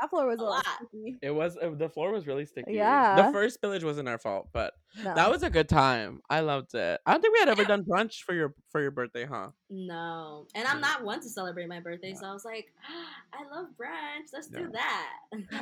[0.00, 0.64] that floor was a a lot.
[0.66, 0.76] lot.
[0.88, 1.18] sticky.
[1.22, 2.72] It was uh, the floor was really sticky.
[2.74, 3.16] Yeah.
[3.26, 5.14] The first spillage wasn't our fault, but No.
[5.14, 6.20] that was a good time.
[6.30, 7.00] I loved it.
[7.06, 7.68] I don't think we had ever Yeah.
[7.68, 9.50] done brunch for your for your birthday, huh?
[9.70, 10.46] no.
[10.54, 12.66] And I'm not one to celebrate my birthday, so I was like,
[13.32, 14.28] I love brunch.
[14.32, 14.60] Let's Yeah.
[14.60, 15.12] do that.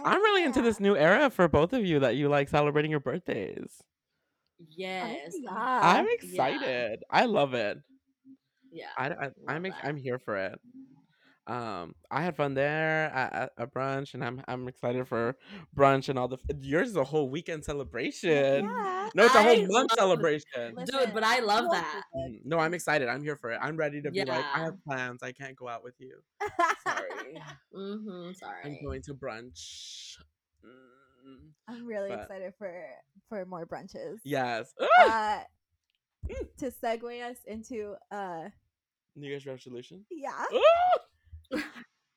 [0.04, 3.00] I'm really into this new era for both of you that you like celebrating your
[3.00, 3.82] birthdays.
[4.76, 5.34] Yes.
[5.38, 5.50] yeah.
[5.82, 6.12] I'm yeah.
[6.12, 7.04] excited.
[7.10, 7.78] I love it.
[8.72, 8.86] Yeah.
[8.96, 10.58] I, I I'm ex- I'm here for it.
[11.48, 15.36] Um, I had fun there at, at a brunch, and I'm I'm excited for
[15.76, 16.36] brunch and all the.
[16.36, 18.64] f- Yours is a whole weekend celebration.
[18.64, 19.10] Yeah.
[19.14, 20.74] No, it's a I whole month love- celebration.
[20.84, 22.02] Dude, but I love that.
[22.16, 23.08] Mm, No, I'm excited.
[23.08, 23.60] I'm here for it.
[23.62, 25.22] I'm ready to be like, I have plans.
[25.22, 26.18] I can't go out with you.
[26.86, 27.10] Sorry.
[27.76, 28.32] Mm-hmm.
[28.32, 28.60] Sorry.
[28.64, 30.16] I'm going to brunch.
[30.64, 32.72] Mm, I'm really But- excited for
[33.28, 34.18] for more brunches.
[34.24, 34.72] yes.
[35.00, 35.40] Uh,
[36.28, 36.48] Mm.
[36.58, 38.48] to segue us into uh
[39.14, 40.04] New Year's resolution.
[40.10, 40.32] yeah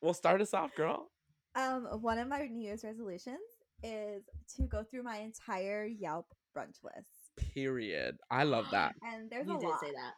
[0.01, 1.09] well, start us off, girl.
[1.55, 3.39] um one of my New Year's resolutions
[3.83, 4.23] is
[4.55, 7.09] to go through my entire Yelp brunch list.
[7.53, 8.17] Period.
[8.29, 8.95] I love that.
[9.03, 9.79] And there's you a did lot.
[9.79, 10.13] say that.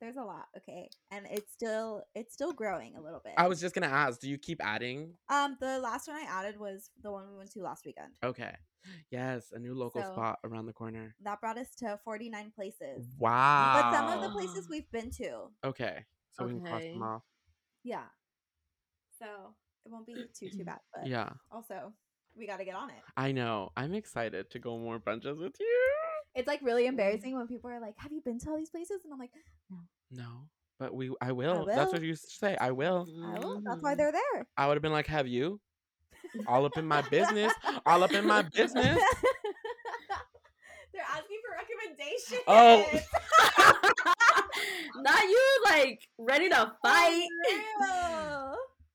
[0.00, 0.90] There's a lot, okay.
[1.12, 3.34] And it's still it's still growing a little bit.
[3.36, 5.14] I was just gonna ask, do you keep adding?
[5.28, 8.12] um the last one I added was the one we went to last weekend.
[8.24, 8.54] Okay.
[9.12, 11.14] Yes, a new local So- spot around the corner.
[11.22, 13.06] That brought us to 49 places.
[13.16, 13.78] Wow.
[13.80, 15.50] But some of the places we've been to.
[15.64, 16.04] Okay.
[16.32, 17.22] So we can cross them off.
[17.84, 18.06] Yeah.
[19.22, 19.54] So
[19.84, 20.80] it won't be too too bad.
[20.94, 21.30] But Yeah.
[21.50, 21.92] also
[22.36, 23.02] we gotta get on it.
[23.16, 23.70] I know.
[23.76, 25.92] I'm excited to go more brunches with you.
[26.34, 26.90] It's like really mm-hmm.
[26.90, 29.32] embarrassing when people are like, "Have you been to all these places?" And I'm like,
[29.70, 29.78] No.
[30.10, 30.48] No.
[30.78, 31.66] But we I will.
[31.66, 31.92] That's will.
[31.92, 32.56] what you used to say.
[32.56, 33.06] I will.
[33.22, 34.46] "I will." That's why they're there.
[34.56, 35.60] I would have been like, have you?
[36.46, 37.52] All up in my business.
[37.84, 38.98] All up in my business.
[40.92, 41.58] they're asking for oh.
[41.60, 42.42] recommendations.
[42.46, 42.84] Oh.
[45.02, 47.28] Not you, like ready to fight.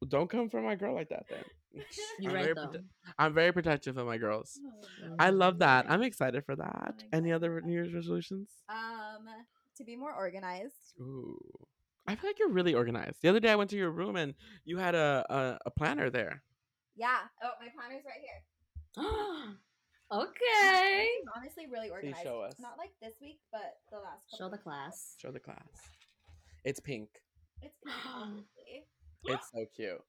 [0.03, 1.43] Oh, Don't come for my girl like that then.
[2.19, 2.67] You're I'm right very though.
[2.79, 2.83] prote-
[3.17, 4.59] I'm very protective of my girls.
[5.03, 5.15] real.
[5.19, 5.85] I love that.
[5.89, 6.95] I'm excited for that.
[7.01, 7.61] I'm Any other.
[7.61, 8.49] New Year's resolutions?
[8.69, 9.25] Um,
[9.77, 10.93] to be more organized.
[10.99, 11.37] Ooh.
[12.07, 13.17] I feel like you're really organized.
[13.21, 14.33] The other day I went to your room and
[14.65, 16.41] you had a a, a planner there.
[16.95, 17.17] Yeah.
[17.43, 18.41] Oh, my planner's right here.
[20.11, 21.09] okay.
[21.21, 22.23] I'm honestly really organized.
[22.23, 22.55] show us.
[22.59, 24.37] Not like this week, but the last.
[24.37, 25.15] Show the class.
[25.21, 25.67] Show the class.
[26.63, 27.09] It's pink.
[27.61, 28.56] It's pink, obviously.
[29.25, 30.01] It's so cute.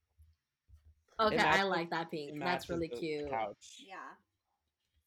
[1.20, 2.38] Okay, I like that pink.
[2.38, 3.28] That's really cute.
[3.28, 3.84] Couch.
[3.86, 3.96] Yeah.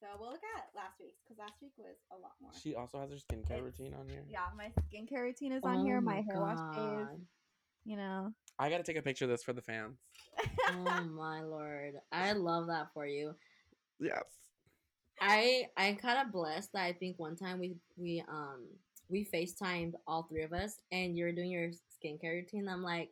[0.02, 2.52] So we'll look at last week's because last week was a lot more.
[2.62, 4.24] She also has her skincare It's- routine on here.
[4.28, 5.98] Yeah, my skincare routine is on here.
[5.98, 7.20] Oh My hair wash days.
[7.86, 8.34] You know.
[8.60, 9.98] I gotta take a picture of this for the fans.
[10.74, 11.96] Oh my lord.
[12.12, 13.36] I love that for you.
[14.00, 14.24] Yes.
[15.20, 18.68] I I'm kind of blessed that I think one time we we um
[19.10, 21.70] we FaceTimed all three of us and you're doing your
[22.04, 22.68] skincare routine.
[22.70, 23.10] I'm like,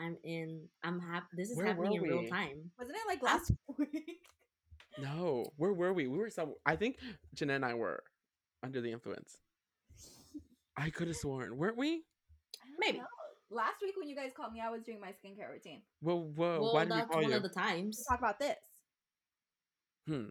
[0.00, 0.68] I'm in.
[0.82, 1.26] I'm happy.
[1.34, 2.70] This is Where happening in were real time.
[2.78, 4.20] Wasn't it like last week?
[4.98, 5.46] No.
[5.56, 6.08] Where were we?
[6.08, 6.98] We were some I think
[7.34, 8.02] Jeanette and I were
[8.62, 9.38] under the influence.
[10.76, 11.56] I could have sworn.
[11.56, 12.04] Weren't we?
[12.78, 12.98] Maybe.
[12.98, 13.04] know.
[13.50, 15.82] Last week when you guys called me, I was doing my skincare routine.
[16.00, 17.36] Well, whoa, well, why did we call one you?
[17.36, 17.98] of the times.
[17.98, 18.56] We talk about this.
[20.06, 20.28] Hmm.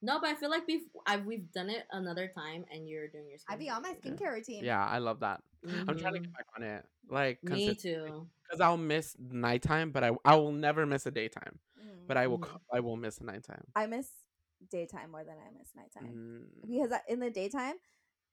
[0.00, 3.28] No, but I feel like we've I've, we've done it another time, and you're doing
[3.28, 3.38] your.
[3.48, 4.16] I be on my routine.
[4.16, 4.64] skincare routine.
[4.64, 5.42] Yeah, I love that.
[5.66, 6.84] I'm trying to get back on it.
[7.08, 8.28] Like Me too.
[8.44, 11.58] Because I'll miss nighttime, but I I will never miss a daytime.
[11.78, 12.06] Mm.
[12.06, 12.60] But I will Mhm.
[12.72, 13.64] I will miss a nighttime.
[13.74, 14.08] I miss
[14.70, 16.68] daytime more than I miss nighttime Mm.
[16.70, 17.76] because I, in the daytime,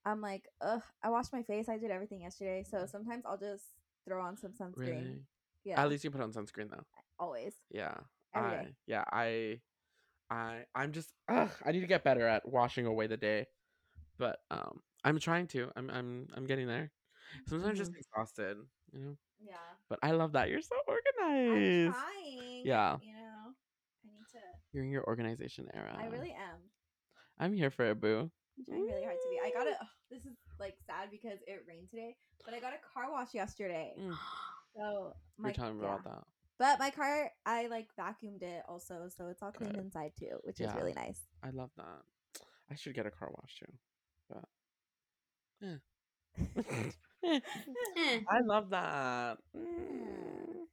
[0.06, 1.68] I'm like, ugh, I washed my face.
[1.68, 3.66] I did everything yesterday, so sometimes I'll just
[4.06, 4.78] throw on some sunscreen.
[4.78, 5.26] Really?
[5.64, 6.86] Yeah, At least you put on sunscreen though.
[7.18, 7.56] always.
[7.72, 7.96] Yeah.
[8.36, 8.76] Every I day.
[8.86, 9.62] yeah, I
[10.30, 13.48] I I'm just ugh, I need to get better at washing away the day.
[14.18, 15.70] But um I'm trying to.
[15.76, 16.92] I'm I'm I'm getting there.
[17.48, 18.58] Sometimes I'm just exhausted,
[18.92, 19.18] you know.
[19.40, 19.56] Yeah,
[19.90, 20.50] But I love that.
[20.50, 21.88] You're so organized.
[21.88, 22.62] I'm trying.
[22.66, 22.98] Yeah.
[23.02, 23.54] you know,
[24.04, 24.40] I need to.
[24.74, 25.96] You're in your organization era.
[26.00, 26.60] I really am.
[27.38, 28.32] I'm here for it, boo.
[28.58, 29.40] I'm trying really hard to be.
[29.46, 29.78] I gotta.
[29.80, 33.34] ugh, this is like sad because it rained today, but I got a car wash
[33.34, 33.94] yesterday.
[34.00, 34.16] Mm.
[34.76, 36.24] So We're talking about that.
[36.58, 39.82] But my car, I like vacuumed it also, so it's all clean Good.
[39.82, 40.70] inside too, which Yeah.
[40.70, 41.20] is really nice.
[41.44, 42.02] I love that.
[42.72, 43.74] I should get a car wash too.
[44.30, 44.46] But
[45.62, 45.78] yeah.
[46.38, 46.80] Eh,
[47.98, 48.20] Eh.
[48.30, 49.38] I love that.
[49.56, 50.66] Mm.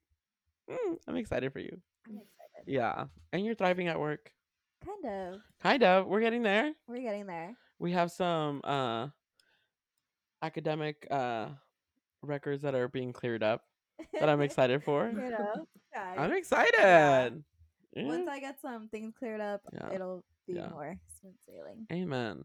[0.71, 1.81] Mm, I'm excited for you.
[2.07, 2.65] I'm excited.
[2.67, 3.07] Yeah.
[3.33, 4.31] And you're thriving at work.
[4.85, 5.41] Kind of.
[5.63, 6.07] Kind of.
[6.07, 6.73] We're getting there.
[6.87, 7.55] We're getting there.
[7.79, 9.09] We have some uh
[10.43, 11.49] academic uh
[12.23, 13.65] records that are being cleared up
[14.13, 15.07] that I'm excited for.
[15.09, 17.43] you know, yeah, I'm excited.
[17.95, 18.33] Once Yeah.
[18.33, 19.91] I get some things cleared up, Yeah.
[19.93, 20.69] it'll be Yeah.
[20.69, 21.87] more smooth sailing.
[21.93, 22.45] Amen.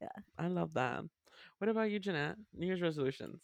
[0.00, 0.08] Yeah.
[0.38, 1.04] I love that.
[1.58, 2.36] What about you, Jeanette?
[2.52, 3.40] New Year's resolutions.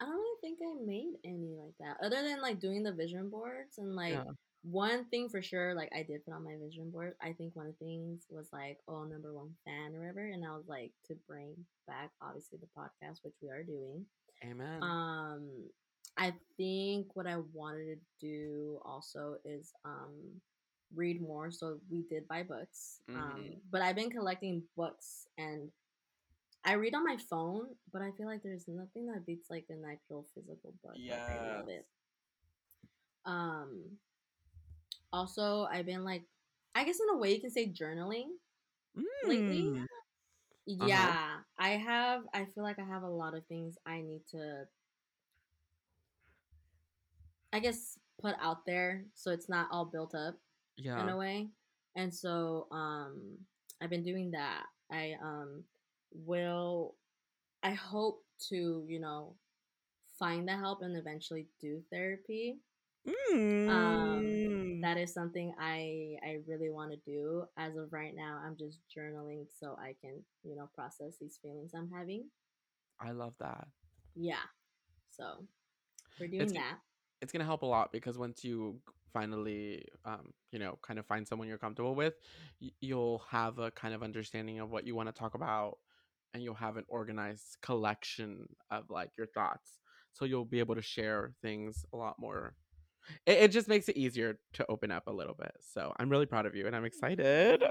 [0.00, 3.30] I don't really think I made any like that, other than like doing the vision
[3.30, 4.24] boards and like Yeah.
[4.62, 5.74] one thing for sure.
[5.74, 7.14] Like I did put on my vision board.
[7.20, 10.44] I think one of the things was like, oh, number one fan or whatever, and
[10.44, 11.54] I was like to bring
[11.86, 14.04] back obviously the podcast, which we are doing.
[14.44, 14.82] Amen.
[14.82, 15.48] Um,
[16.18, 20.40] I think what I wanted to do also is um
[20.94, 21.50] read more.
[21.50, 23.00] So we did buy books.
[23.14, 23.60] Um, Mhm.
[23.70, 25.70] but I've been collecting books and
[26.64, 29.84] I read on my phone, but I feel like there's nothing that beats like an
[29.84, 30.96] actual physical book.
[31.08, 31.86] Like, I love it.
[33.24, 33.98] Um.
[35.12, 36.24] Also, I've been like,
[36.74, 38.28] I guess in a way you can say journaling
[39.24, 39.70] lately.
[39.72, 39.86] Mm.
[40.80, 40.88] Uh-huh.
[40.88, 42.22] Yeah, I have.
[42.34, 44.66] I feel like I have a lot of things I need to,
[47.56, 50.34] I guess, put out there so it's not all built up
[50.76, 51.48] in a way.
[51.96, 53.38] And so, um,
[53.80, 54.64] I've been doing that.
[54.92, 55.64] I um
[56.12, 56.96] will.
[57.62, 59.34] I hope to, you know,
[60.18, 62.58] find the help and eventually do therapy.
[63.08, 64.82] Mm.
[64.82, 67.44] That is something I I really want to do.
[67.56, 71.72] As of right now, I'm just journaling so I can, you know, process these feelings
[71.74, 72.28] I'm having.
[73.00, 73.66] I love that.
[74.14, 74.44] Yeah.
[75.10, 75.46] So
[76.20, 76.78] we're doing It's that.
[77.20, 78.80] It's gonna help a lot because once you
[79.12, 82.14] finally, um, you know, kind of find someone you're comfortable with,
[82.60, 85.78] y- you'll have a kind of understanding of what you want to talk about,
[86.34, 89.80] and you'll have an organized collection of like your thoughts.
[90.12, 92.56] So you'll be able to share things a lot more.
[93.26, 95.52] It, it just makes it easier to open up a little bit.
[95.60, 97.62] So I'm really proud of you, and I'm excited.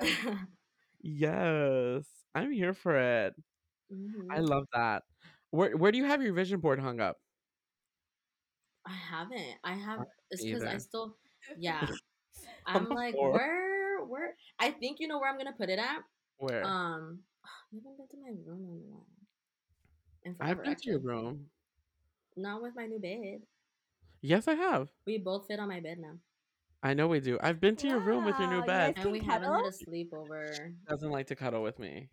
[1.02, 3.34] Yes, I'm here for it.
[4.34, 4.40] I Mhm.
[4.40, 5.04] love that.
[5.50, 7.18] Where where do you have your vision board hung up?
[8.86, 9.58] I haven't.
[9.64, 10.00] I have.
[10.30, 11.16] It's because I still.
[11.58, 11.84] Yeah.
[12.66, 13.32] I'm like, floor.
[13.32, 14.36] where, where?
[14.60, 15.98] I think you know where I'm gonna put it at.
[16.38, 16.64] Where?
[16.64, 17.18] Um,
[17.72, 19.06] you haven't been to my room in a while.
[20.24, 21.46] In I've forever, been to your room.
[22.36, 23.42] Not with my new bed.
[24.20, 24.88] Yes, I have.
[25.04, 26.14] We both fit on my bed now,
[26.84, 27.38] I know we do.
[27.42, 28.94] I've been to your room with your new bed.
[28.94, 29.68] guys and we can haven't had cuddle?
[29.68, 30.74] a sleepover.
[30.88, 32.08] Doesn't like to cuddle with me.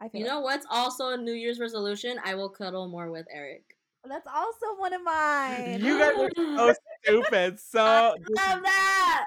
[0.00, 0.28] I feel You it.
[0.28, 2.18] know what's also a New Year's resolution?
[2.24, 3.75] I will cuddle more with Eric.
[4.08, 5.80] That's also one of mine.
[5.82, 7.60] You guys are so stupid.
[7.60, 9.26] So Love that.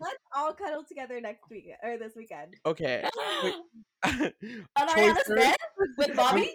[0.00, 2.54] Let's all cuddle together next week or this weekend.
[2.64, 3.04] okay.
[4.06, 4.32] On
[4.78, 5.36] Arianna's Choicers.
[5.36, 5.56] bed
[5.98, 6.52] with Bobby.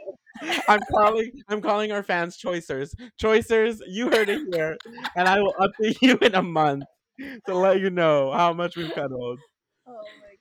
[0.67, 1.31] I'm calling.
[1.49, 2.93] I'm calling our fans choicers.
[3.21, 4.77] Choicers, you heard it here,
[5.17, 6.83] and I will update you in a month
[7.47, 9.39] to let you know how much we've cuddled.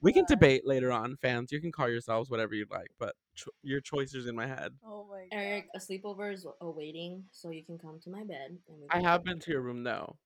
[0.00, 1.52] Oh my We can debate later on, fans.
[1.52, 4.72] You can call yourselves whatever you'd like, but cho- your choicers in my head.
[4.84, 5.44] Oh my god.
[5.44, 8.56] Eric, a sleepover is awaiting, so you can come to my bed.
[8.68, 10.16] And we I have been to your room though.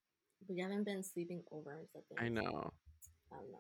[0.47, 1.81] But you haven't been sleeping over.
[1.83, 2.25] Is the thing.
[2.25, 2.71] I know.
[3.33, 3.59] I don't know.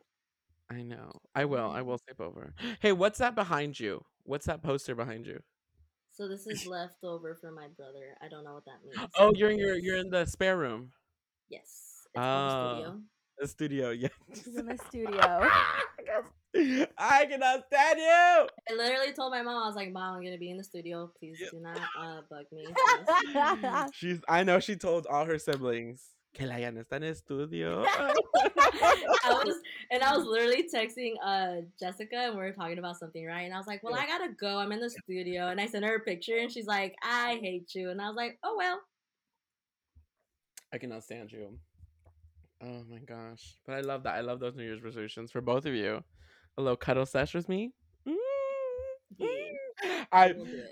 [0.70, 1.12] I know.
[1.35, 1.70] I will.
[1.70, 2.55] I will sleep over.
[2.81, 4.05] Hey, what's that behind you?
[4.22, 5.40] What's that poster behind you?
[6.12, 8.16] So this is left over for my brother.
[8.22, 9.11] I don't know what that means.
[9.18, 10.92] Oh, you're in your you're in the spare room.
[11.48, 12.07] Yes.
[12.14, 13.03] It's called
[13.38, 13.90] The studio.
[13.90, 14.09] Yeah.
[14.33, 15.18] She's in the studio.
[16.99, 18.05] I cannot stand you.
[18.05, 21.11] I literally told my mom, I was like, Mom, I'm gonna be in the studio.
[21.18, 21.49] Please Yeah.
[21.51, 22.66] do not uh, bug me.
[23.92, 26.11] She's I know she told all her siblings.
[26.33, 27.85] Que la Yana está en el estudio.
[27.88, 29.57] I was
[29.90, 33.42] and I was literally texting uh Jessica and we were talking about something, right?
[33.42, 34.03] And I was like, Well, Yeah.
[34.03, 34.59] I gotta go.
[34.59, 35.49] I'm in the studio.
[35.49, 37.90] And I sent her a picture and she's like, I hate you.
[37.90, 38.81] And I was like, Oh well.
[40.72, 41.59] I cannot stand you.
[42.65, 43.57] Oh my gosh.
[43.67, 44.15] But I love that.
[44.15, 46.03] I love those New Year's resolutions for both of you.
[46.57, 47.73] A little cuddle sesh with me.
[48.09, 48.15] Mm,
[49.21, 50.07] mm.
[50.12, 50.62] I We'll do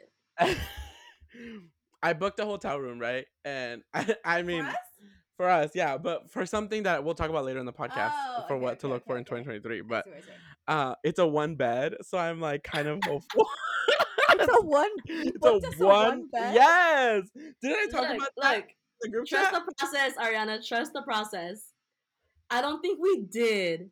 [0.41, 0.59] it.
[2.03, 3.27] I booked a hotel room, right?
[3.45, 4.77] And I, I mean, For us?
[5.37, 8.45] for us, yeah, but for something that we'll talk about later in the podcast Oh,
[8.49, 9.83] for okay, what to okay, look for in 2023.
[9.83, 10.39] I But see what you're saying.
[10.69, 13.47] uh, it's a one bed, so I'm like kind of hopeful.
[14.35, 14.91] It's a one.
[15.07, 16.09] it's a one.
[16.09, 16.55] one bed?
[16.55, 17.23] Yes.
[17.63, 18.73] Didn't I talk Look, about that look, in
[19.03, 19.63] the group trust chat?
[19.67, 20.67] the process, Arianna.
[20.67, 21.72] Trust the process.
[22.53, 23.91] I don't think we did.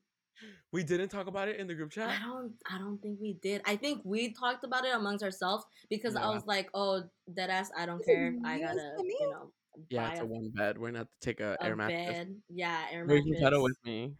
[0.72, 2.08] We didn't talk about it in the group chat.
[2.10, 2.52] I don't.
[2.70, 3.60] I don't think we did.
[3.66, 7.02] I think we talked about it amongst ourselves because I was like, "Oh,
[7.34, 7.70] dead ass.
[7.76, 8.34] I don't Is it care.
[8.44, 9.50] I gotta, to you know,
[9.88, 10.78] Yeah, buy it's a, a one bed.
[10.78, 12.06] We're gonna have to take a, a air mattress.
[12.06, 12.36] bed.
[12.48, 13.24] Yeah, air mattress.
[13.26, 14.12] you can cuddle with me.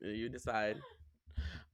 [0.00, 0.78] You decide.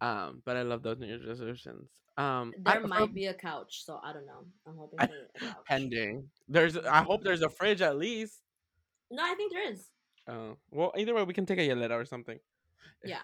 [0.00, 1.88] Um, but I love those New Year's resolutions.
[2.18, 4.44] Um, There for might be a couch, so I don't know.
[4.66, 5.64] I'm hoping I- for a couch.
[5.66, 6.28] pending.
[6.48, 6.76] There's.
[6.76, 8.40] I hope there's a fridge at least.
[9.10, 9.86] No, I think there is.
[10.28, 12.38] Oh, well, either way, we can take a Yelena or something.
[13.04, 13.20] Yeah.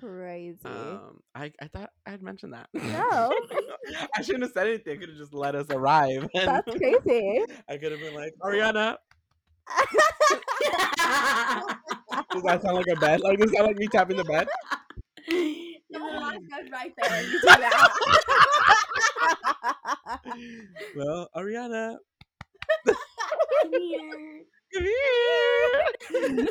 [0.00, 0.58] Crazy.
[0.64, 2.68] Um, I I thought I had mentioned that.
[2.72, 3.32] No.
[4.16, 4.96] I shouldn't have said anything.
[4.96, 6.28] I could have just let us arrive.
[6.34, 7.44] That's crazy.
[7.68, 8.96] I could have been like, Arianna,
[12.32, 13.20] does that sound like a bed?
[13.20, 14.48] Like, does that sound like me tapping the bed?
[15.92, 16.38] Last
[16.72, 17.22] right there.
[17.22, 17.92] You do that.
[20.96, 21.96] Well, Arianna.
[24.72, 24.84] Come
[26.36, 26.48] here.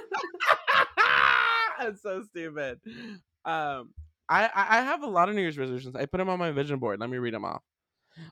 [1.80, 2.80] That's so stupid.
[3.43, 3.93] Um,
[4.30, 5.95] I, I have a lot of New Year's resolutions.
[5.95, 6.99] I put them on my vision board.
[6.99, 7.63] Let me read them off.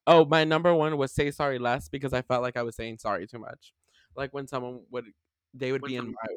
[0.07, 2.99] Oh, my number one was say sorry less because I felt like I was saying
[2.99, 3.73] sorry too much.
[4.15, 5.05] Like when someone would,
[5.53, 6.27] they would be in my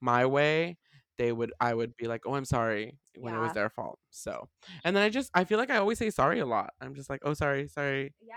[0.00, 0.76] my way.
[1.18, 3.98] They would, I would be like, "Oh, I'm sorry," when it was their fault.
[4.08, 4.48] So,
[4.84, 6.72] and then I just, I feel like I always say sorry a lot.
[6.80, 8.36] I'm just like, "Oh, sorry, sorry." yeah.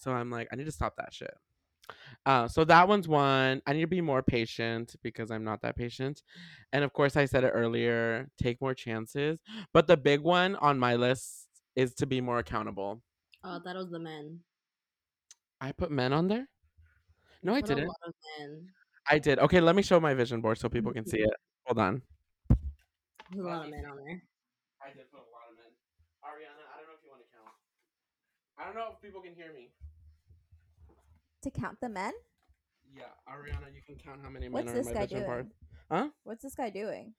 [0.00, 1.34] So I'm like, I need to stop that shit.
[2.24, 3.60] Uh, so that one's one.
[3.66, 6.22] I need to be more patient because I'm not that patient.
[6.72, 9.40] And of course, I said it earlier take more chances.
[9.72, 13.02] But the big one on my list is to be more accountable.
[13.42, 14.40] Oh, that was the men.
[15.60, 16.48] I put men on there?
[17.42, 17.86] No, I didn't.
[17.86, 18.68] lot of men.
[19.08, 19.40] I did.
[19.40, 21.34] Okay, let me show my vision board so people can see it.
[21.66, 22.02] Hold on.
[23.30, 24.22] There's a lot of men on there.
[24.78, 25.70] I did put a lot of men.
[26.22, 27.54] Arianna, I don't know if you want to count.
[28.58, 29.74] I don't know if people can hear me.
[31.42, 32.12] To count the men?
[32.94, 35.18] Yeah, Arianna, you can count how many men What's are this in my guy vision
[35.18, 35.26] doing?
[35.30, 35.50] board.
[35.90, 36.08] Huh?
[36.24, 37.14] What's this guy doing?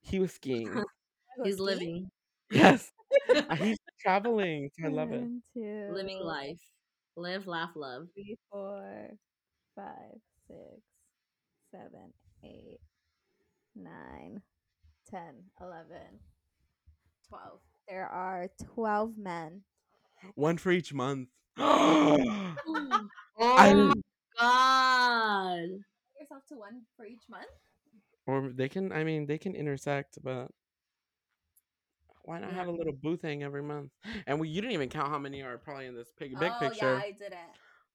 [0.00, 0.72] He was skiing.
[1.44, 1.66] He's Skiing?
[1.66, 2.10] living,
[2.50, 2.90] yes.
[3.48, 4.70] Uh, He's traveling.
[4.84, 5.20] I love it.
[5.20, 6.58] One, two, living life.
[7.16, 8.08] Live, laugh, love.
[8.14, 9.10] three, four,
[9.76, 10.18] five,
[10.48, 10.82] six,
[11.70, 12.12] seven,
[12.44, 12.78] eight,
[13.76, 14.42] nine,
[15.10, 16.18] ten, eleven,
[17.28, 17.60] twelve.
[17.88, 19.62] There are twelve men.
[20.34, 21.28] One for each month.
[23.36, 23.94] Oh I- my
[24.38, 25.68] god.
[26.20, 27.46] Yourself to one for each month.
[28.26, 30.48] or they can I mean they can intersect, but
[32.24, 32.56] why not Yeah.
[32.56, 33.90] have a little booth hang every month?
[34.26, 36.58] And we you didn't even count how many are probably in this big big oh
[36.60, 36.86] picture.
[36.94, 37.38] yeah, I didn't.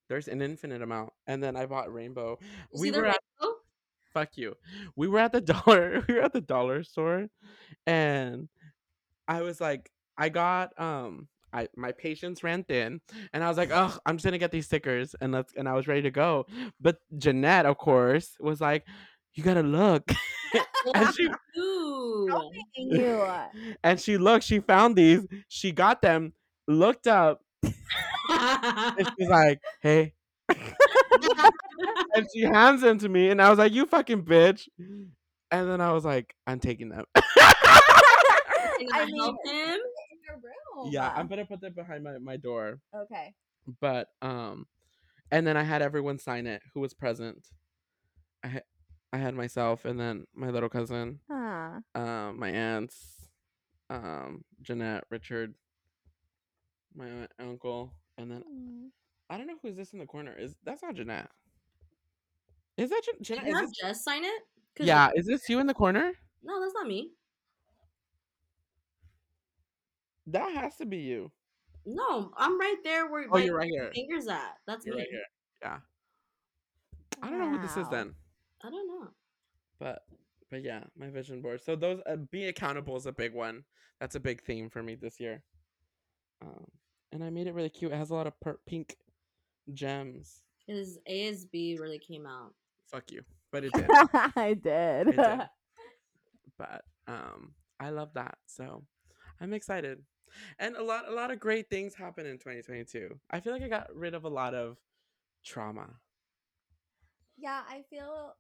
[0.08, 1.14] There's an infinite amount.
[1.28, 2.38] And then I bought rainbow.
[2.42, 3.56] You we see the were at rainbow?
[4.14, 4.56] fuck you.
[4.96, 7.28] We were at the dollar we were at the dollar store
[7.88, 8.50] and
[9.28, 13.02] I was like I got um I my patience ran thin
[13.34, 15.74] and I was like, oh, I'm just gonna get these stickers and let's and I
[15.74, 16.46] was ready to go.
[16.80, 18.86] But Jeanette, of course, was like,
[19.34, 20.12] You gotta look.
[20.96, 21.28] and she
[21.60, 22.28] Ooh.
[22.76, 23.28] You.
[23.84, 26.34] and she looked, she found these, she got them,
[26.68, 30.14] looked up, and she's like, Hey.
[32.16, 34.68] and she hands them to me, and I was like, You fucking bitch.
[35.52, 37.06] And then I was like, I'm taking them.
[37.16, 39.36] I I mean,
[40.84, 40.90] help him?
[40.90, 41.12] in your room.
[41.14, 42.80] yeah, I'm gonna put that behind my, my door.
[42.96, 43.34] Okay.
[43.82, 44.66] But um
[45.32, 47.48] and then I had everyone sign it who was present.
[48.44, 48.64] I had
[49.14, 51.80] I had myself and then my little cousin, Huh.
[51.96, 53.28] um, my aunts,
[53.90, 55.56] um, Jeanette, Richard,
[56.96, 58.90] my aunt, uncle, and then Mm.
[59.32, 60.36] I don't know who's this in the corner.
[60.38, 61.30] Is that's not Jeanette?
[62.78, 63.48] Is that Je- Did Jeanette?
[63.48, 64.42] you Is this, Jess sign it?
[64.80, 66.14] yeah, is this you in the corner?
[66.44, 67.12] No, that's not me.
[70.32, 71.32] That has to be you.
[71.86, 73.92] No, I'm right there where Oh, my you're right here.
[73.94, 74.56] fingers at.
[74.68, 75.02] That's You're me.
[75.02, 75.22] right here.
[75.62, 75.78] Yeah.
[77.22, 78.14] I don't know who this is then.
[78.64, 79.08] I don't know.
[79.80, 80.04] but
[80.52, 83.64] but yeah my vision board so those uh, be accountable is a big one
[84.00, 85.44] that's a big theme for me this year
[86.42, 86.66] um
[87.12, 88.96] and i made it really cute it has a lot of per- pink
[89.76, 92.54] gems His ASB really came out.
[92.92, 93.22] fuck you
[93.52, 93.86] but it did
[94.36, 95.10] I did.
[95.10, 95.40] it did
[96.58, 98.84] but um i love that so
[99.40, 100.00] i'm excited
[100.60, 103.68] and a lot a lot of great things happen in 2022 i feel like i
[103.68, 104.78] got rid of a lot of
[105.44, 105.88] trauma
[107.38, 108.36] yeah, I feel.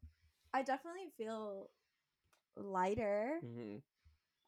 [0.54, 1.70] I definitely feel
[2.58, 3.78] lighter hmm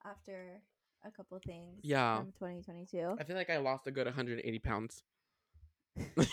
[0.04, 0.62] after
[1.06, 1.80] a couple things.
[1.84, 2.18] Yeah.
[2.18, 3.16] From 2022.
[3.20, 5.04] i feel like i lost a good 180 pounds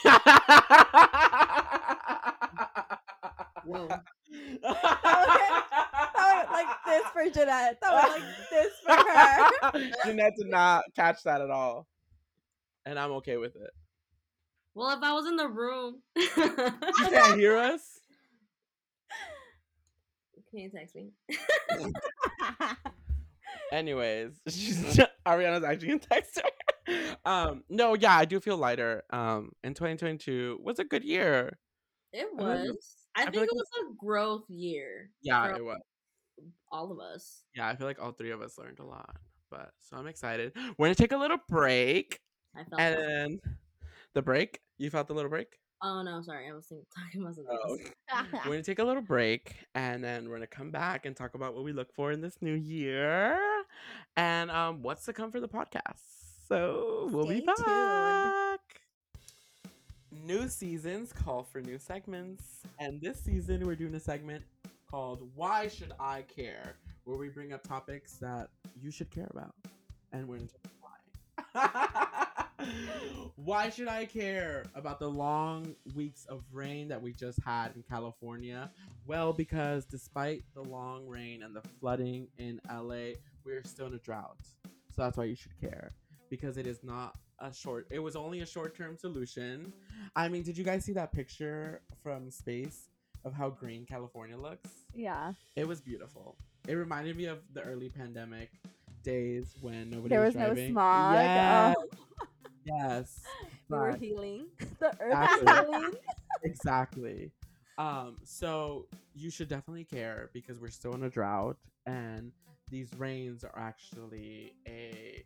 [3.65, 3.89] Whoa.
[4.63, 4.73] Went
[6.65, 7.79] like this for Jeanette.
[7.81, 8.93] That went like this for
[9.79, 9.91] her.
[10.05, 11.87] Jeanette did not catch that at all.
[12.87, 13.71] And I'm okay with it.
[14.75, 16.29] Well, if I was in the room, You
[17.11, 18.01] can't hear us?
[20.51, 21.11] can you text me?
[23.71, 27.17] Anyways, she's Arianna's actually in text her.
[27.25, 29.05] Um, no, yeah, I do feel lighter.
[29.11, 31.59] Um, in 2022 was a good year.
[32.13, 32.97] It I feel was.
[33.15, 35.11] I, feel think like it was a growth year.
[35.21, 35.81] Yeah, for it was.
[36.71, 37.43] All of us.
[37.55, 39.17] Yeah, I feel like all three of us learned a lot.
[39.51, 40.53] But so I'm excited.
[40.77, 42.21] We're gonna take a little break,
[42.57, 43.41] I felt and then
[44.15, 44.61] the break.
[44.79, 45.59] You felt the little break.
[45.83, 47.79] Oh no, sorry, I was thinking, talking about something Oh.
[48.45, 51.55] We're gonna take a little break and then we're gonna come back and talk about
[51.55, 53.39] what we look for in this new year
[54.17, 56.03] and um what's to come for the podcast.
[56.49, 57.67] So we'll be Stay tuned.
[57.67, 58.61] back.
[60.11, 62.43] New seasons call for new segments,
[62.79, 64.43] and this season we're doing a segment
[64.91, 68.49] called "Why Should I Care," where we bring up topics that
[68.81, 69.55] you should care about,
[70.13, 70.49] and we're gonna
[70.81, 72.15] why.
[73.37, 77.83] why should I care about the long weeks of rain that we just had in
[77.83, 78.71] California?
[79.07, 83.15] Well, because despite the long rain and the flooding in LA,
[83.45, 84.39] we're still in a drought.
[84.95, 85.93] So that's why you should care
[86.29, 89.73] because it is not a short it was only a short-term solution.
[90.17, 92.89] I mean, did you guys see that picture from space
[93.25, 94.71] of how green California looks?
[94.95, 95.33] yeah.
[95.57, 96.37] It was beautiful.
[96.67, 98.51] It reminded me of the early pandemic
[99.03, 101.15] days when nobody There was, was no smog.
[101.15, 101.77] Yes.
[101.79, 101.85] Oh.
[102.65, 103.21] yes.
[103.71, 104.47] We were healing.
[104.79, 105.13] The earth
[105.43, 105.53] Exactly.
[105.53, 105.93] healing.
[106.43, 107.31] exactly.
[107.77, 112.33] Um, so you should definitely care because we're still in a drought, and
[112.71, 115.23] these rains are actually a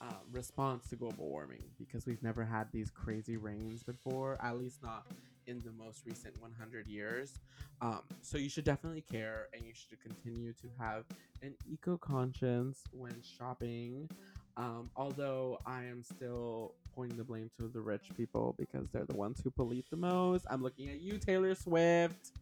[0.00, 4.82] um, response to global warming because we've never had these crazy rains before, at least
[4.82, 5.06] not
[5.46, 7.38] in the most recent 100 years.
[7.80, 11.04] Um, so you should definitely care, and you should continue to have
[11.42, 14.08] an eco conscience when shopping.
[14.56, 19.16] Um, although I am still pointing the blame to the rich people because they're the
[19.16, 20.46] ones who pollute the most.
[20.50, 22.32] I'm looking at you, Taylor Swift.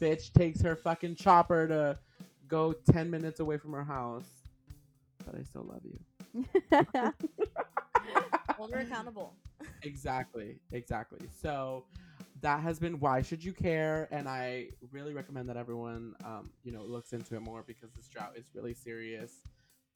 [0.00, 1.98] Bitch takes her fucking chopper to
[2.48, 4.24] go 10 minutes away from her house.
[5.24, 6.44] But I still love you.
[8.56, 9.34] Hold her accountable.
[9.82, 11.84] exactly exactly so
[12.40, 14.08] that has been why should you care?
[14.10, 18.08] And i really recommend that everyone um, you know looks into it more because this
[18.08, 19.42] drought is really serious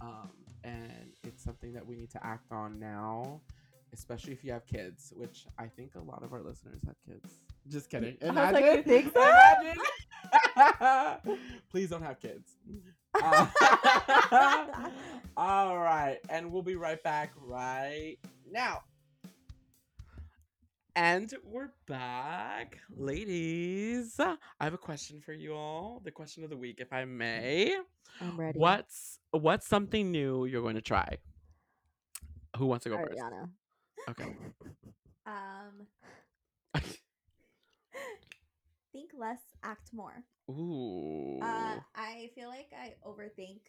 [0.01, 0.31] um,
[0.65, 3.41] and it's something that we need to act on now
[3.93, 7.35] especially if you have kids which i think a lot of our listeners have kids.
[7.69, 8.17] Just kidding.
[8.23, 9.23] I was like, think so?
[9.23, 9.79] imagine.
[11.71, 12.57] please don't have kids.
[13.15, 13.47] Uh,
[15.37, 18.17] all right and we'll be right back right
[18.51, 18.83] now
[20.97, 24.19] and we're back, ladies.
[24.21, 26.01] I have a question for you all.
[26.05, 27.77] The question of the week, if I may.
[28.21, 28.59] I'm ready.
[28.59, 31.19] What's what's something new you're going to try?
[32.57, 33.19] Who wants to go first?
[33.19, 33.49] Arianna.
[34.11, 34.37] Okay.
[35.25, 35.87] Um,
[38.93, 40.25] think less, act more.
[40.51, 41.39] Ooh.
[41.41, 43.61] Uh, I feel like I overthink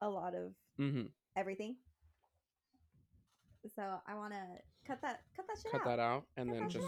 [0.00, 1.02] a lot of hmm
[1.36, 1.76] everything.
[3.74, 4.42] So I want to
[4.86, 5.82] cut that cut that shit out.
[5.82, 5.96] Cut out.
[5.96, 6.86] that out and Cut then just.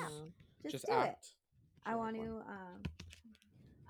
[0.62, 1.24] Just, just act.
[1.24, 1.32] it.
[1.86, 2.82] I want to um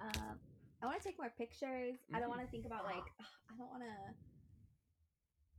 [0.02, 0.36] um
[0.82, 1.96] I want to take more pictures.
[2.14, 2.36] I don't Mhm.
[2.36, 3.94] want to think about like "Ugh, I don't want to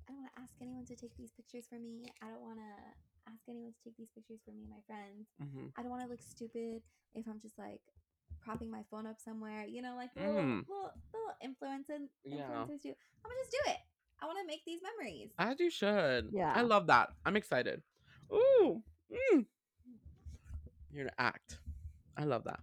[0.08, 2.06] I don't want to ask anyone to take these pictures for me.
[2.22, 2.72] I don't want to
[3.30, 5.28] ask anyone to take these pictures for me and my friends.
[5.42, 5.72] Mhm.
[5.78, 6.82] I don't want to look stupid
[7.14, 7.82] if I'm just like
[8.42, 9.66] propping my phone up somewhere.
[9.66, 10.68] You know, like little Mm.
[10.68, 12.50] little, little influencers Yeah.
[12.50, 12.90] influencers do.
[13.24, 13.80] I'm gonna just do it.
[14.22, 15.30] I want to make these memories.
[15.38, 16.30] As you should.
[16.32, 16.52] Yeah.
[16.56, 17.10] I love that.
[17.26, 17.82] I'm excited.
[18.34, 18.82] Ooh.
[19.12, 19.46] Mm.
[20.92, 21.60] You're gonna act.
[22.18, 22.60] I love that.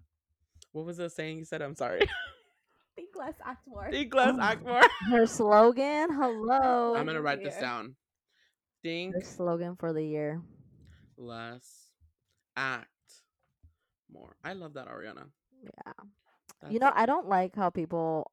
[0.72, 1.62] What was the saying you said?
[1.62, 2.00] I'm sorry.
[2.96, 3.90] Think less, act more.
[3.90, 4.40] Think less, Oh.
[4.40, 4.80] act more.
[5.10, 6.08] Her slogan.
[6.12, 6.94] Hello.
[6.96, 7.94] I'm gonna write this down.
[8.82, 10.40] Think Her slogan for the year.
[11.16, 11.90] less,
[12.56, 12.88] act
[14.12, 14.36] more.
[14.44, 15.26] I love that, Arianna.
[15.62, 15.92] Yeah.
[16.60, 18.30] That's, You know, I don't like how people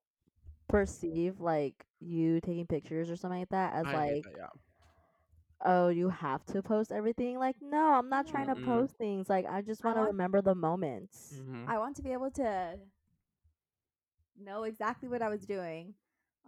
[0.67, 4.47] perceive like you taking pictures or something like that as I like, that, yeah.
[5.65, 7.39] oh, you have to post everything.
[7.39, 8.65] Like, no, I'm not trying to Mm-mm.
[8.65, 9.29] post things.
[9.29, 11.33] Like, I just I want to want- remember the moments.
[11.41, 11.67] Mhm.
[11.67, 12.77] I want to be able to
[14.39, 15.93] know exactly what I was doing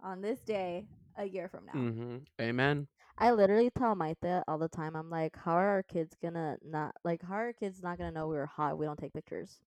[0.02, 0.86] on this day
[1.16, 1.72] a year from now.
[1.74, 2.26] Mhm.
[2.40, 2.88] Amen.
[3.18, 4.94] I literally tell Maite all the time.
[4.94, 7.22] I'm like, how are our kids gonna not like?
[7.22, 8.72] How are our kids not gonna know we were hot?
[8.72, 9.60] if We don't take pictures.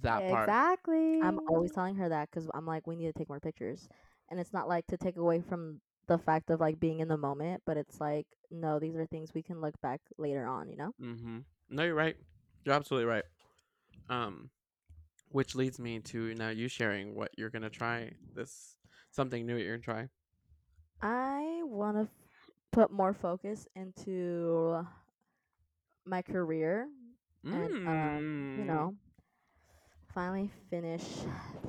[0.00, 0.48] That part.
[0.48, 1.20] Exactly.
[1.22, 3.88] I'm always telling her that because I'm like, we need to take more pictures,
[4.30, 7.16] and it's not like to take away from the fact of like being in the
[7.16, 10.68] moment, but it's like, no, these are things we can look back later on.
[10.68, 10.94] You know?
[11.02, 11.38] Mm-hmm.
[11.70, 12.16] No, you're right.
[12.64, 13.24] You're absolutely right.
[14.08, 14.50] Um,
[15.30, 18.76] which leads me to now you sharing what you're gonna try this
[19.10, 20.08] something new that you're gonna try.
[21.02, 24.86] I want to f- put more focus into
[26.04, 26.88] my career
[27.52, 28.24] and um,
[28.54, 28.66] you Mm.
[28.66, 28.94] know,
[30.12, 31.02] finally finish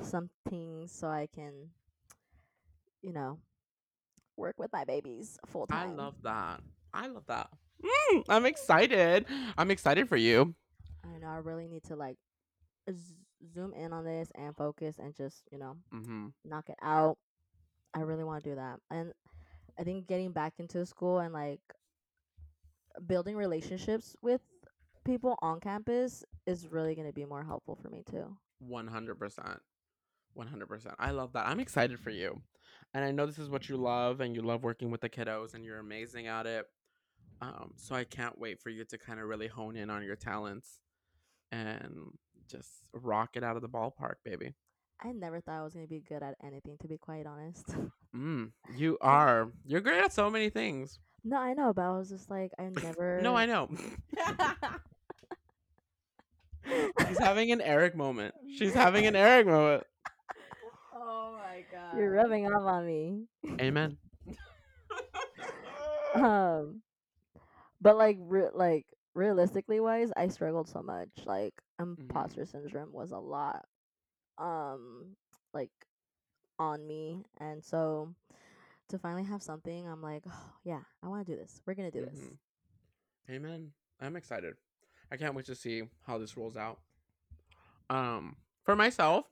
[0.02, 1.52] something so I can,
[3.08, 3.38] you know,
[4.36, 5.90] work with my babies full time.
[5.90, 6.60] I love that.
[6.92, 7.48] I love that.
[8.12, 9.24] Mm, I'm excited.
[9.56, 10.54] I'm excited for you.
[11.02, 11.28] I know.
[11.28, 12.18] I really need to like
[12.90, 13.14] z-
[13.54, 16.26] zoom in on this and focus and just you know Mm-hmm.
[16.44, 17.16] knock it out.
[17.94, 19.12] I really want to do that, and
[19.78, 21.60] I think getting back into school and like
[23.06, 24.42] building relationships with
[25.04, 28.36] people on campus is really going to be more helpful for me too.
[28.58, 29.60] One hundred percent.
[30.34, 30.96] One hundred percent.
[30.98, 31.46] I love that.
[31.46, 32.42] I'm excited for you,
[32.94, 35.54] and I know this is what you love, and you love working with the kiddos,
[35.54, 36.66] and you're amazing at it.
[37.40, 40.16] Um, so I can't wait for you to kind of really hone in on your
[40.16, 40.80] talents,
[41.52, 41.92] and
[42.48, 44.54] just rock it out of the ballpark, baby.
[45.00, 47.66] I never thought I was going to be good at anything, to be quite honest.
[48.16, 49.48] Mm, you are.
[49.66, 50.98] You're great at so many things.
[51.24, 53.20] no, I know, but I was just like, I never.
[53.20, 53.68] No, I know.
[57.06, 58.34] She's having an Eric moment.
[58.56, 59.84] She's having an Eric moment.
[61.08, 61.96] Oh my god.
[61.98, 63.24] You're rubbing off on me.
[63.60, 63.96] Amen.
[66.14, 66.80] um
[67.80, 73.18] but like re- like realistically wise i struggled so much like imposter syndrome was a
[73.18, 73.64] lot
[74.38, 75.14] um
[75.52, 75.70] like
[76.58, 78.12] on me and so
[78.88, 81.90] to finally have something i'm like oh yeah i want to do this we're gonna
[81.90, 82.38] do this Mhm.
[83.30, 83.72] Amen.
[84.00, 84.54] I'm excited.
[85.12, 86.80] I can't wait to see how this rolls out.
[87.90, 89.26] Um, for myself,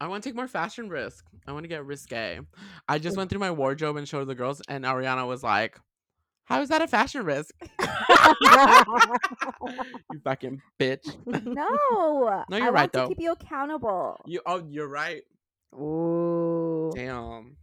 [0.00, 1.24] I want to take more fashion risk.
[1.46, 2.40] I want to get risque.
[2.88, 5.78] I just went through my wardrobe and showed the girls, and Arianna was like,
[6.44, 7.54] "How is that a fashion risk?"
[10.12, 11.06] you fucking bitch.
[11.44, 12.44] No.
[12.48, 13.08] No, you're right, want to though.
[13.08, 14.20] keep you accountable.
[14.26, 15.22] You oh, you're right.
[15.74, 16.90] Ooh.
[16.94, 17.56] Damn.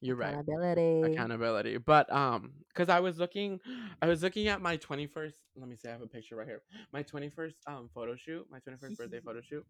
[0.00, 0.30] You're right.
[0.32, 1.02] Accountability.
[1.02, 3.60] accountability but um because i was looking
[4.00, 6.62] i was looking at my 21st let me see i have a picture right here
[6.92, 9.64] my 21st um photo shoot my 21st birthday photo shoot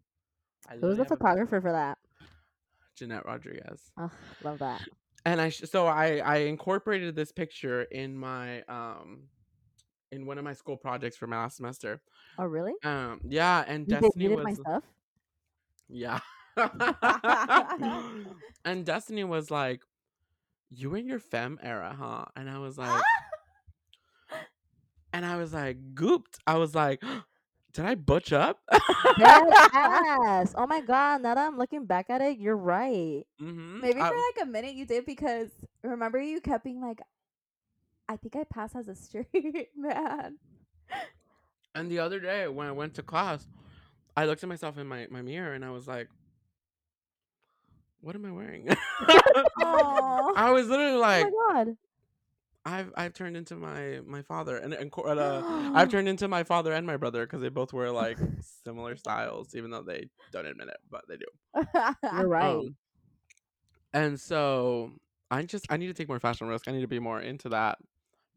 [0.69, 1.15] I Who's the have a picture.
[1.17, 1.97] photographer for that?
[2.95, 4.11] jeanette rodriguez Oh,
[4.43, 4.79] love that.
[5.25, 9.23] and i sh- so i i incorporated this picture in my um
[10.11, 12.01] in one of my school projects for my last semester
[12.37, 12.73] Oh, really?
[12.83, 14.83] um yeah and You destiny did was my stuff?
[15.89, 16.19] Yeah.
[18.65, 19.81] and Destiny was like,
[20.71, 22.25] You in your fem era, huh?
[22.35, 23.01] And I was like,
[25.13, 26.37] and I was like, gooped.
[26.47, 27.03] I was like,
[27.73, 28.59] Did I butch up?
[28.71, 30.53] Ass.
[30.57, 33.23] Oh my god, now that I'm looking back at it, you're right.
[33.39, 35.49] hmm Maybe for like a minute you did because
[35.83, 37.01] remember you kept being like,
[38.07, 40.37] I think I pass as a straight man.
[41.75, 43.47] and the other day when I went to class,
[44.15, 46.09] I looked at myself in my, my mirror and I was like,
[48.01, 48.67] What am I wearing?
[50.35, 51.77] I was literally like, oh my god.
[52.65, 55.43] I've I've turned into my my father, and, and uh,
[55.73, 59.53] I've turned into my father and my brother because they both wear like similar styles,
[59.55, 61.25] even though they don't admit it, but they do.
[62.11, 62.67] You're right.
[62.67, 62.75] Um,
[63.93, 64.91] and so
[65.31, 66.67] I just I need to take more fashion risk.
[66.67, 67.79] I need to be more into that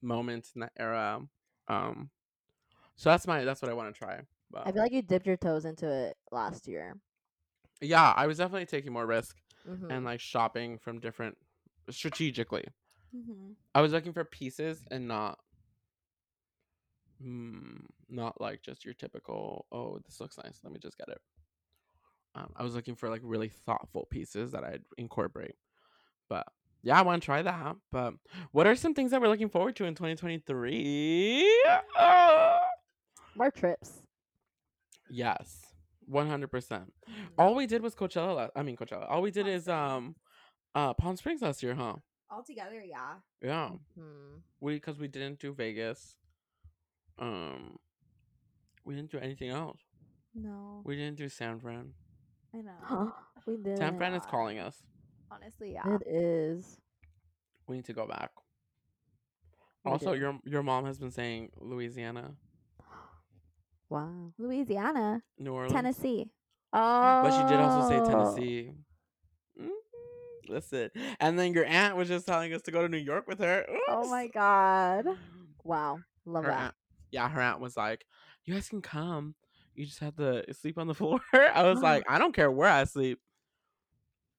[0.02, 1.20] moment in that era.
[1.68, 2.10] Um,
[2.96, 4.22] so that's my that's what I want to try.
[4.50, 7.00] But I feel like you dipped your toes into it last year.
[7.80, 9.90] yeah, I was definitely taking more risk Mhm.
[9.90, 11.36] and like shopping from different
[11.90, 12.64] strategically.
[13.16, 13.54] Mhm.
[13.74, 15.38] I was looking for pieces and not
[17.22, 21.20] mm, not like just your typical oh this looks nice let me just get it
[22.34, 25.54] um, i was looking for like really thoughtful pieces that i'd incorporate
[26.28, 26.46] but
[26.82, 28.14] yeah i want to try that but
[28.52, 31.64] what are some things that we're looking forward to in 2023
[31.98, 32.60] Ah!
[33.34, 33.92] More trips.
[35.10, 35.62] yes
[36.10, 36.92] 100%
[37.38, 40.14] all we did was coachella i mean coachella all we did is um
[40.74, 41.94] uh palm springs last year huh
[42.30, 43.14] All together, yeah.
[43.42, 44.38] yeah Hmm.
[44.60, 46.16] we because we didn't do Vegas.
[47.18, 47.78] Um,
[48.84, 49.80] we didn't do anything else.
[50.34, 51.92] No, We didn't do San Fran.
[52.54, 52.72] I know.
[52.82, 53.06] Huh?
[53.46, 53.78] we did.
[53.78, 54.82] San Fran is calling us.
[55.30, 55.94] Honestly, yeah.
[55.96, 56.78] It is.
[57.66, 58.30] We need to go back.
[59.84, 60.20] We also, do.
[60.20, 62.34] your your mom has been saying Louisiana,
[63.88, 64.32] Wow.
[64.36, 66.28] Louisiana, New Orleans, Tennessee.
[66.72, 67.22] Oh.
[67.22, 68.72] but she did also say Tennessee.
[70.48, 70.90] Listen,
[71.20, 73.66] and then your aunt was just telling us to go to New York with her.
[73.88, 75.06] Oh my god.
[75.64, 75.98] Wow.
[76.24, 76.60] Love Her that.
[76.60, 76.74] aunt,
[77.10, 78.04] yeah, her aunt was like,
[78.44, 79.34] "You guys can come.
[79.74, 82.68] You just have to sleep on the floor." I was like, "I don't care where
[82.68, 83.18] I sleep,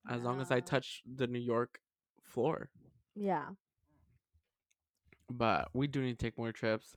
[0.09, 1.79] as long as I touch the New York
[2.23, 2.69] floor."
[3.13, 3.47] Yeah.
[5.29, 6.95] But we do need to take more trips,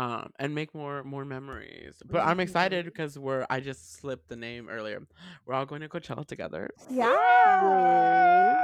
[0.00, 1.94] um, and make more more memories.
[2.10, 3.44] But I'm excited because we're.
[3.50, 4.98] I just slipped the name earlier.
[5.44, 6.70] We're all going to Coachella together.
[6.90, 8.62] Yeah.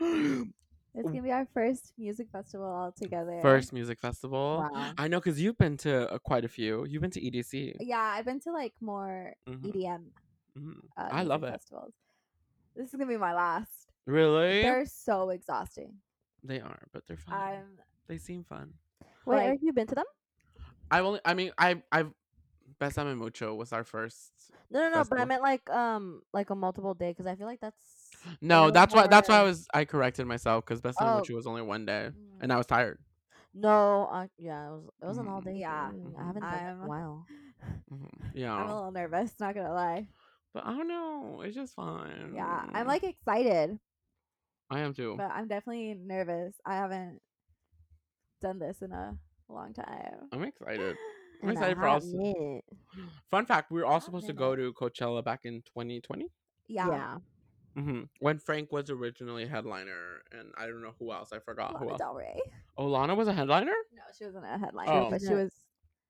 [0.92, 3.38] It's gonna be our first music festival all together.
[3.42, 4.68] First music festival.
[4.72, 4.92] Wow.
[4.98, 6.84] I know because you've been to uh, quite a few.
[6.84, 7.76] You've been to EDC.
[7.78, 10.02] Yeah, I've been to like more Mhm, EDM.
[10.58, 10.78] mhm.
[10.96, 11.52] Uh, I love it.
[11.52, 11.92] Festivals.
[12.74, 13.86] This is gonna be my last.
[14.04, 14.62] Really?
[14.62, 15.92] They're so exhausting.
[16.42, 17.34] They are, but they're fun.
[17.34, 17.78] I'm
[18.08, 18.74] they seem fun.
[19.26, 20.06] Wait, Like- have you been to them?
[20.90, 21.20] I've only.
[21.24, 22.10] I mean, I I've.
[22.80, 24.32] Besame Mucho was our first.
[24.70, 25.04] No, no, no.
[25.04, 27.76] But I meant like um like a multiple day because I feel like that's
[28.40, 29.06] No, that's why.
[29.06, 29.66] That's why I was.
[29.74, 31.16] I corrected myself because Besame Oh.
[31.18, 32.38] Mucho was only one day, Mm.
[32.40, 32.98] and I was tired.
[33.52, 34.06] no.
[34.10, 35.44] Uh, yeah, it was it was an all Mhm.
[35.44, 35.56] day.
[35.58, 36.14] Yeah, thing.
[36.18, 37.26] I haven't done it in I'm- a while.
[37.92, 38.48] Mhm.
[38.48, 40.08] I'm a little nervous, not gonna lie.
[40.54, 41.42] but I don't know.
[41.44, 42.32] It's just fun.
[42.34, 42.66] Yeah.
[42.72, 43.78] I'm like excited,
[44.70, 45.16] I am too.
[45.18, 46.54] but I'm definitely nervous.
[46.64, 47.20] I haven't
[48.40, 49.16] done this in a
[49.52, 50.28] long time.
[50.32, 50.96] I'm excited.
[51.42, 52.04] I'm In a excited for hot us.
[52.06, 52.64] minute.
[53.30, 56.26] Fun fact: we were all supposed to go to Coachella back in 2020.
[56.68, 56.88] Yeah.
[56.88, 57.16] Yeah.
[57.82, 61.32] hmm When Frank was originally headliner, and I don't know who else.
[61.32, 61.98] I forgot who Lana else.
[61.98, 62.40] Del Rey.
[62.76, 63.72] Oh, Lana was a headliner.
[63.94, 65.10] No, she wasn't a headliner, Oh.
[65.10, 65.52] but she was.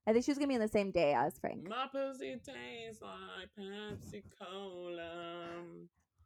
[0.06, 1.68] I think she was gonna be in the same day as Frank.
[1.68, 5.62] My pussy tastes like Pepsi Cola.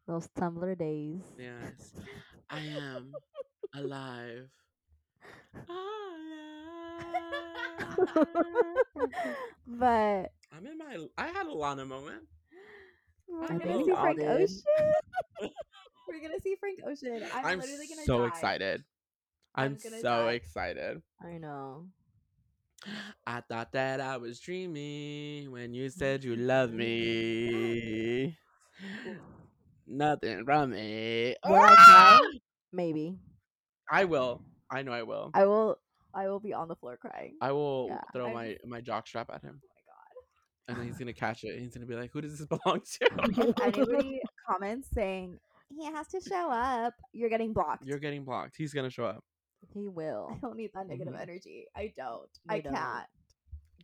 [0.06, 1.20] Those Tumblr days.
[1.38, 1.92] Yes,
[2.48, 3.12] I am
[3.74, 4.48] alive.
[9.66, 10.98] But I'm in my.
[11.16, 12.22] I had a Lana moment.
[13.28, 14.28] we're I gonna see we all Frank did.
[14.28, 14.60] Ocean.
[16.08, 17.22] we're gonna see Frank Ocean.
[17.34, 18.28] I'm, I'm, literally gonna so die.
[18.28, 18.84] excited.
[19.54, 20.32] I'm I'm, so die.
[20.32, 21.02] excited.
[21.22, 21.86] I know.
[23.26, 28.36] I thought that I was dreaming when you said you love me.
[29.86, 31.34] Nothing from me.
[31.46, 32.18] Will I Ah!
[32.18, 32.18] cry?
[32.72, 33.16] Maybe.
[33.90, 34.42] I will.
[34.74, 35.30] I know I will.
[35.34, 35.78] I will.
[36.14, 37.34] I will be on the floor crying.
[37.40, 40.68] I will Yeah, throw I'm- my my jock strap at him, oh my god.
[40.68, 41.58] and then he's gonna catch it.
[41.60, 43.08] He's gonna be like, "Who does this belong to?"
[43.40, 45.38] If anybody comments saying
[45.76, 47.84] he has to show up, you're getting blocked.
[47.86, 48.54] You're getting blocked.
[48.56, 49.24] He's gonna show up.
[49.72, 50.28] He will.
[50.30, 51.20] I don't need that negative Mhm.
[51.22, 51.66] energy.
[51.74, 52.28] I don't.
[52.50, 52.74] You I don't.
[52.74, 53.06] can't.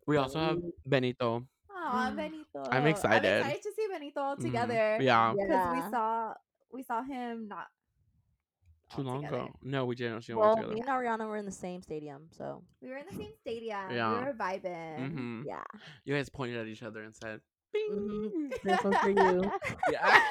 [0.07, 1.47] We also have Benito.
[1.75, 2.63] Aw, Benito.
[2.71, 3.27] I'm excited.
[3.29, 4.99] I'm excited to see Benito all together.
[5.01, 5.73] Yeah, Because Yeah.
[5.75, 6.35] we saw
[6.73, 7.67] we saw him not
[9.03, 9.43] too long together.
[9.45, 9.57] ago.
[9.63, 10.23] No, we didn't.
[10.23, 13.07] She Well, went me and Arianna were in the same stadium, so We were in
[13.11, 13.91] the same stadium.
[13.91, 14.19] Yeah.
[14.19, 15.13] We were vibing.
[15.13, 15.63] hmm yeah.
[16.05, 17.41] You guys pointed at each other and said,
[17.73, 18.63] "Bing." Mhm.
[18.63, 19.51] This one's for you.
[19.93, 20.21] Yeah.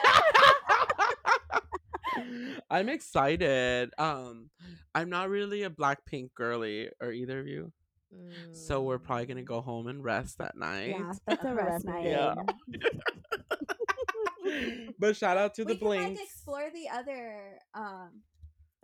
[2.69, 3.91] I'm excited.
[3.97, 4.49] Um,
[4.93, 7.71] I'm not really a Blackpink girly, or either of you.
[8.53, 10.89] So we're probably gonna go home and rest that night.
[10.89, 12.05] Yeah, that's a rest Rest night.
[12.05, 12.33] Yeah.
[14.99, 16.21] but shout out to we the can like Blinks.
[16.23, 18.21] explore the other um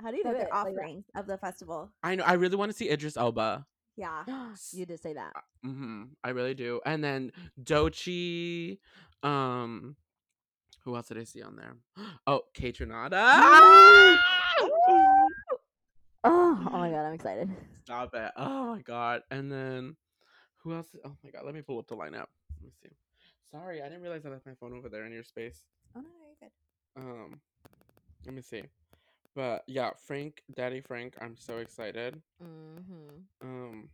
[0.01, 0.49] How do you the do other it?
[0.51, 1.91] Like, offerings of the festival.
[2.03, 2.23] I know.
[2.23, 3.65] I really want to see Idris Elba.
[3.95, 4.23] Yeah.
[4.71, 5.33] you did say that.
[5.63, 6.81] hmm I really do.
[6.85, 7.31] And then
[7.61, 8.79] Doechii.
[9.23, 9.95] Um,
[10.83, 11.75] who else did I see on there?
[12.27, 14.17] Oh, Kaytranada.
[16.27, 17.49] Oh, oh my god, I'm excited.
[17.83, 18.31] Stop it.
[18.35, 19.21] Oh my god.
[19.29, 19.95] And then
[20.57, 20.87] who else?
[21.05, 21.43] Oh my god.
[21.45, 22.25] Let me pull up the lineup.
[22.55, 22.89] Let me see.
[23.51, 25.61] Sorry, I didn't realize I left my phone over there in your space.
[25.95, 27.01] Oh no, you're good.
[27.03, 27.39] Um,
[28.25, 28.63] let me see.
[29.35, 32.21] But yeah, Frank, Daddy Frank, I'm so excited.
[32.41, 33.43] Mm-hmm.
[33.43, 33.89] Um,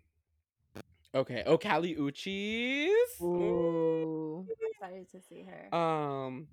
[1.15, 1.41] okay.
[1.47, 3.17] Oh, Kali Uchis.
[3.19, 4.45] Ooh.
[4.45, 5.73] I'm excited to see her.
[5.73, 6.47] Um,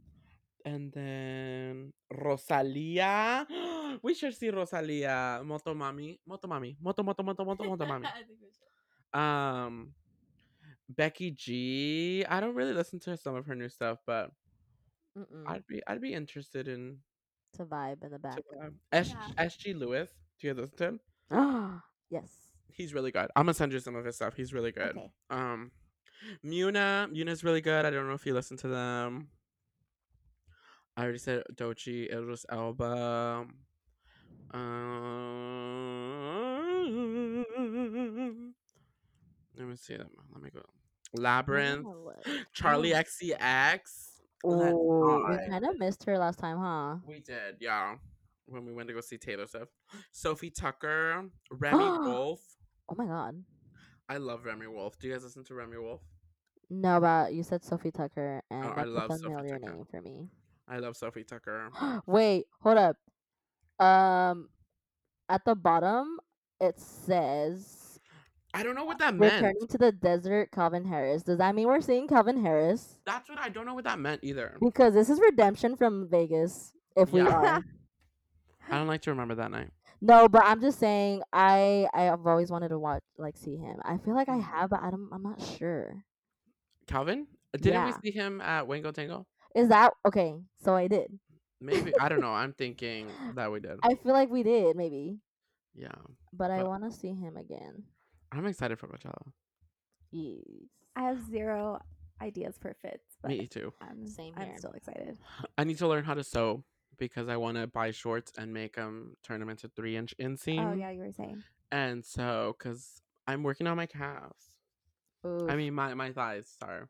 [0.64, 3.46] and then Rosalia.
[4.02, 5.44] we should see Rosalia.
[5.44, 6.18] Motomami.
[6.24, 6.76] Motomami.
[6.80, 7.04] Moto, Mami.
[7.04, 8.08] moto, moto, moto, motomami.
[9.14, 9.94] Um,
[10.88, 12.26] Becky G.
[12.28, 14.30] I don't really listen to some of her new stuff, but
[15.16, 15.44] Mm-mm.
[15.46, 16.98] I'd be I'd be interested in
[17.54, 18.38] to vibe in the back.
[18.92, 19.44] S- Yeah.
[19.46, 20.10] SG Lewis.
[20.40, 21.00] Do you listen to him?
[21.30, 22.30] Ah, yes.
[22.72, 23.28] He's really good.
[23.34, 24.34] I'm gonna send you some of his stuff.
[24.36, 24.96] He's really good.
[24.96, 25.10] Okay.
[25.30, 25.72] Um,
[26.44, 27.08] Muna.
[27.12, 27.84] Muna's really good.
[27.84, 29.28] I don't know if you listen to them.
[30.96, 33.46] I already said Doechii, Idris Elba.
[37.58, 38.54] Um,
[39.56, 40.08] let me see them.
[40.32, 40.62] Let me go.
[41.16, 41.84] Labrinth.
[42.56, 44.07] Charli XCX.
[44.44, 46.96] Let's Oh, we kind of missed her last time, huh?
[47.06, 47.96] We did, yeah.
[48.46, 49.72] When we went to go see Taylor Swift.
[50.12, 52.40] Sofi Tukker, Remy Wolf.
[52.88, 53.42] Oh my god.
[54.08, 54.98] I love Remi Wolf.
[54.98, 56.00] Do you guys listen to Remi Wolf?
[56.70, 59.74] No, but you said Sofi Tukker, and Oh, I that's love a Sofi familiar Tukker.
[59.76, 60.28] name for me.
[60.66, 62.02] I love Sofi Tukker.
[62.06, 62.96] Wait, hold up.
[63.84, 64.48] Um,
[65.28, 66.18] at the bottom
[66.60, 67.87] it says
[68.58, 69.34] I don't know what that meant.
[69.34, 71.22] returning to the desert, Calvin Harris.
[71.22, 72.98] Does that mean we're seeing Calvin Harris?
[73.06, 74.56] That's what I don't know what that meant either.
[74.60, 76.72] Because this is redemption from Vegas.
[76.96, 77.62] If we are.
[78.70, 79.70] I don't like to remember that night.
[80.00, 83.76] No, but I'm just saying I I have always wanted to watch like see him.
[83.84, 84.42] I feel like I Mhm.
[84.42, 86.04] have, but I don't I'm not sure.
[86.86, 87.26] Calvin?
[87.52, 87.86] Didn't Yeah.
[87.86, 89.26] we see him at Wango Tango?
[89.54, 90.34] Is that okay?
[90.62, 91.18] So I did.
[91.60, 91.92] Maybe.
[91.98, 92.32] I don't know.
[92.42, 93.78] I'm thinking that we did.
[93.82, 95.18] I feel like we did maybe,
[95.74, 95.94] Yeah.
[96.32, 97.84] but I want to see him again.
[98.32, 99.32] I'm excited for Coachella.
[100.10, 100.42] Yes.
[100.96, 101.80] I have zero
[102.20, 103.72] ideas for fits, but Me too.
[103.80, 104.58] I'm, Same I'm here.
[104.58, 105.18] still excited.
[105.58, 106.64] I need to learn how to sew
[106.98, 110.72] because I want to buy shorts and make them turn them into three inch inseam.
[110.72, 111.42] Oh yeah, you were saying.
[111.70, 114.56] And so, because I'm working on my calves,
[115.24, 116.84] I mean my my thighs, sorry,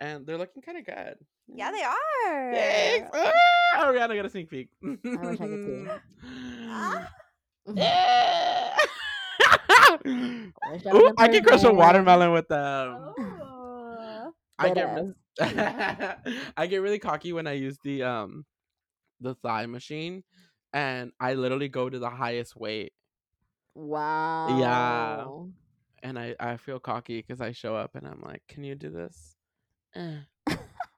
[0.00, 1.16] and they're looking kind of good.
[1.48, 2.52] Yeah, they are.
[2.52, 3.10] Thanks.
[3.14, 4.68] Ah, Arianna got a sneak peek.
[4.84, 5.86] I wish I could see.
[6.68, 7.10] Ah.
[10.64, 13.14] Wish I Ooh, I can crush a watermelon with them.
[13.18, 14.32] Oh.
[14.58, 15.14] I get re-
[16.56, 18.44] I get really cocky when I use the um
[19.20, 20.24] the thigh machine
[20.72, 22.92] and I literally go to the highest weight
[23.74, 25.48] Wow.
[26.02, 26.08] Yeah.
[26.08, 28.90] And I I feel cocky cuz I show up and I'm like, "Can you do
[28.90, 29.36] this?"
[29.94, 30.20] Uh,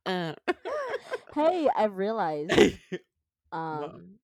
[0.07, 0.35] uh.
[1.35, 3.01] Hey, I realized What?
[3.53, 4.19] um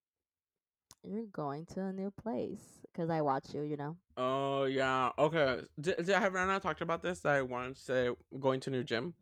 [1.03, 3.63] you're going to a new place because I watch you.
[3.63, 3.97] You know.
[4.17, 5.11] oh yeah.
[5.19, 5.61] Okay.
[5.81, 7.21] Did, did I have Rana talked about this?
[7.21, 9.15] That I wanted to say going to new gym.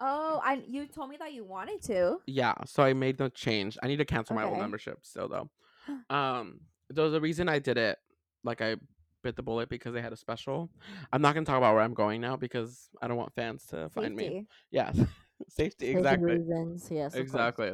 [0.00, 2.18] Oh, I you told me that you wanted to.
[2.26, 3.78] Yeah, so I made the change.
[3.82, 5.50] I need to cancel my old membership still though.
[6.08, 7.98] Um, there's a reason I did it.
[8.42, 8.76] Like I
[9.22, 10.70] bit the bullet because they had a special.
[11.12, 13.90] I'm not gonna talk about where I'm going now because I don't want fans to
[13.90, 14.46] find me.
[14.70, 14.92] Yeah,
[15.48, 16.88] safety Safety exactly, reasons.
[16.90, 17.14] Yes.
[17.14, 17.72] exactly.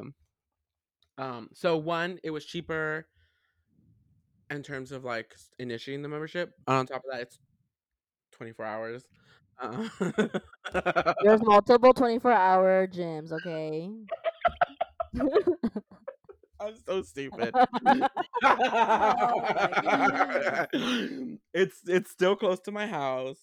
[1.19, 3.07] Um, so one, it was cheaper
[4.51, 6.53] in terms of like initiating the membership.
[6.67, 7.39] And on top of that, it's
[8.33, 9.05] 24 hours.
[9.61, 9.89] Uh,
[11.23, 13.33] There's multiple 24 hour gyms.
[13.33, 13.91] Okay.
[16.61, 17.55] I'm so stupid.
[21.55, 23.39] it's it's still close to my house.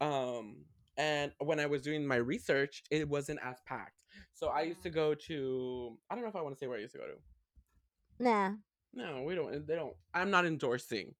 [0.00, 0.64] Um
[0.98, 3.96] and when I was doing my research, it wasn't as packed.
[4.34, 6.76] So I used to go to I don't know if I want to say where
[6.76, 8.22] I used to go to.
[8.22, 8.50] nah.
[8.94, 11.14] No, we don't they don't I'm not endorsing.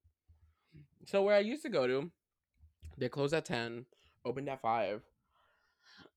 [1.07, 2.11] So where I used to go to,
[2.97, 3.87] they closed at 10,
[4.25, 5.03] opened at 5.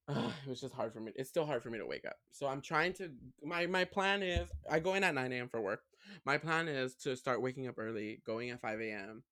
[0.07, 1.11] Ugh, it was just hard for me.
[1.15, 2.17] It's still hard for me to wake up.
[2.31, 3.09] So I'm trying to.
[3.43, 5.49] My my plan is I go in at 9 a.m.
[5.49, 5.81] for work.
[6.25, 9.23] My plan is to start waking up early, going at 5 a.m.,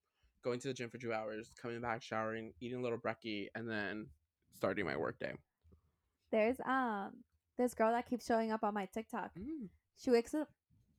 [0.43, 3.69] going to the gym for two hours, coming back, showering, eating a little brekkie, and
[3.69, 4.07] then
[4.55, 5.33] starting my work day.
[6.31, 7.11] There's um
[7.57, 9.31] this girl that keeps showing up on my TikTok.
[9.37, 9.67] Mm,
[9.97, 10.49] She wakes up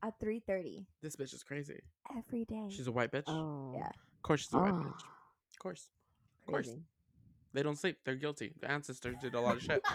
[0.06, 1.80] at three thirty this bitch is crazy.
[2.16, 2.66] every day.
[2.68, 3.24] She's a white bitch.
[3.26, 3.72] Oh.
[3.76, 3.86] Yeah.
[3.88, 5.02] Of course she's a white Oh, bitch.
[5.02, 5.88] Of course.
[6.46, 6.66] Of course.
[6.66, 6.82] crazy.
[7.54, 7.98] They don't sleep.
[8.04, 8.52] They're guilty.
[8.60, 9.82] The ancestors did a lot of shit.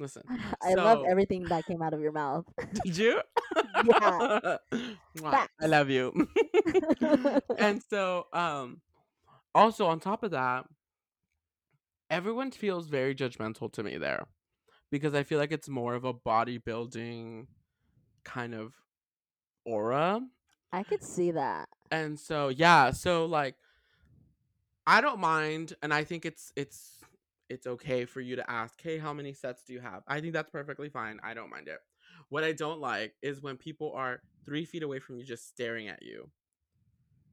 [0.00, 0.22] Listen.
[0.62, 2.44] I love everything that came out of your mouth.
[2.84, 3.20] Did you?
[3.84, 4.56] Yeah.
[5.60, 6.12] I love you.
[7.58, 8.80] and so um
[9.54, 10.64] also on top of that
[12.10, 14.26] everyone feels very judgmental to me there
[14.90, 17.46] because i feel like it's more of a bodybuilding
[18.24, 18.74] kind of
[19.64, 20.20] aura.
[20.72, 21.68] I could see that.
[21.90, 23.54] and so yeah so like
[24.86, 26.92] i don't mind and i think it's it's
[27.48, 30.02] it's okay for you to ask hey how many sets do you have?
[30.06, 31.78] I think that's perfectly fine i don't mind it.
[32.28, 35.88] What i don't like is when people are three feet away from you just staring
[35.88, 36.30] at you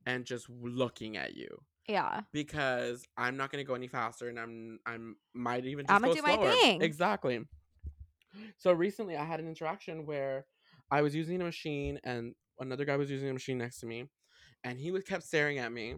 [0.05, 2.21] and just looking at you yeah.
[2.31, 6.07] because i'm not going to go any faster and i'm i'm might even just I'ma
[6.07, 6.81] go do my thing.
[6.81, 7.41] exactly
[8.57, 10.45] so recently i had an interaction where
[10.91, 14.05] i was using a machine and another guy was using a machine next to me
[14.63, 15.95] and he was kept staring at me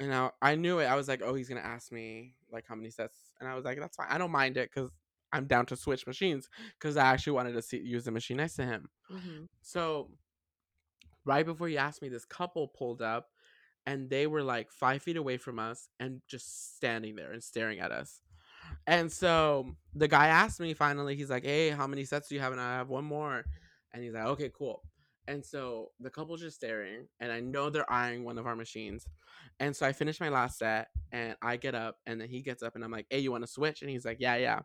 [0.00, 2.64] and I, I knew it i was like oh he's going to ask me like
[2.68, 4.90] how many sets and i was like that's fine i don't mind it because
[5.32, 6.48] i'm down to switch machines
[6.78, 9.44] because i actually wanted to see use the machine next to him Mm-hmm.
[9.62, 10.10] so
[11.26, 13.28] right before he asked me, this couple pulled up
[13.86, 17.80] and they were like five feet away from us and just standing there and staring
[17.80, 18.20] at us.
[18.86, 22.40] And so the guy asked me finally, he's like, Hey, how many sets do you
[22.40, 22.52] have?
[22.52, 23.44] And I have one more.
[23.92, 24.82] And he's like, Okay, cool.
[25.26, 29.06] And so the couple's just staring, and I know they're eyeing one of our machines.
[29.58, 32.62] And so I finish my last set, and I get up, and then he gets
[32.62, 33.80] up, and I'm like, Hey, you want to switch?
[33.80, 34.60] And he's like, Yeah, yeah.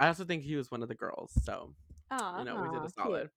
[0.00, 1.32] I also think he was one of the girls.
[1.42, 1.74] So
[2.10, 2.38] Aw.
[2.38, 3.30] you know, we did a cute.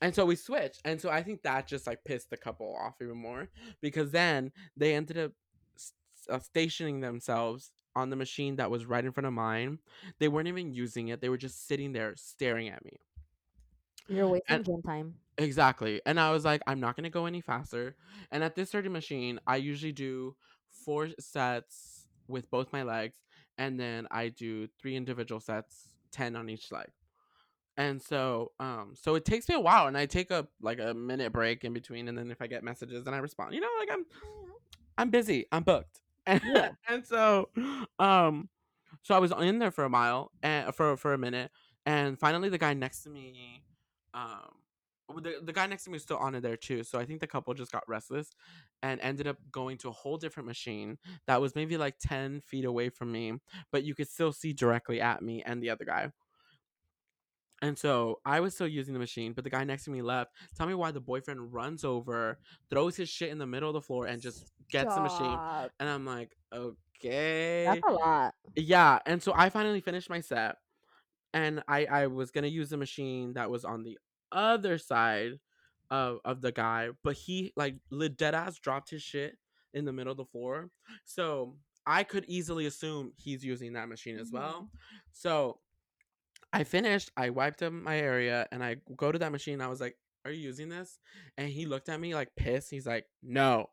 [0.00, 0.80] And so we switched.
[0.84, 3.48] And so I think that just like pissed the couple off even more
[3.80, 5.32] because then they ended up
[5.76, 5.92] s-
[6.28, 9.78] uh, stationing themselves on the machine that was right in front of mine.
[10.18, 12.98] They weren't even using it, they were just sitting there staring at me.
[14.08, 15.14] You're wasting And- gym time.
[15.38, 16.02] Exactly.
[16.04, 17.96] And I was like, I'm not going to go any faster.
[18.30, 20.36] And at this certain machine, I usually do
[20.68, 23.14] four sets with both my legs.
[23.56, 26.88] And then I do three individual sets, 10 on each leg.
[27.76, 30.92] And so, um, so it takes me a while, and I take a like a
[30.92, 33.54] minute break in between, and then if I get messages, then I respond.
[33.54, 34.04] You know, like I'm,
[34.98, 36.72] I'm busy, I'm booked, and, Yeah.
[36.88, 37.50] and so,
[37.98, 38.48] um,
[39.02, 41.50] so I was in there for a mile and for for a minute,
[41.86, 43.64] and finally the guy next to me,
[44.14, 44.62] um,
[45.22, 46.82] the the guy next to me was still on it there too.
[46.84, 48.30] So I think the couple just got restless,
[48.82, 52.64] and ended up going to a whole different machine that was maybe like ten feet
[52.64, 53.34] away from me,
[53.72, 56.12] but you could still see directly at me and the other guy.
[57.62, 60.32] And so I was still using the machine, but the guy next to me left.
[60.56, 62.38] Tell me why the boyfriend runs over,
[62.70, 65.38] throws his shit in the middle of the floor, and just gets the machine.
[65.78, 67.64] And I'm like, okay.
[67.66, 68.34] That's a lot.
[68.56, 68.98] Yeah.
[69.04, 70.56] And so I finally finished my set.
[71.32, 73.98] And I, I was gonna use the machine that was on the
[74.32, 75.32] other side
[75.90, 77.76] of, of the guy, but he like
[78.16, 79.36] dead ass dropped his shit
[79.74, 80.70] in the middle of the floor.
[81.04, 81.56] So
[81.86, 84.38] I could easily assume he's using that machine as mm-hmm.
[84.38, 84.70] well.
[85.12, 85.58] So
[86.52, 89.60] I finished, I wiped up my area, and I go to that machine.
[89.60, 90.98] I was like, Are you using this?
[91.38, 92.70] And he looked at me like pissed.
[92.70, 93.70] He's like, No.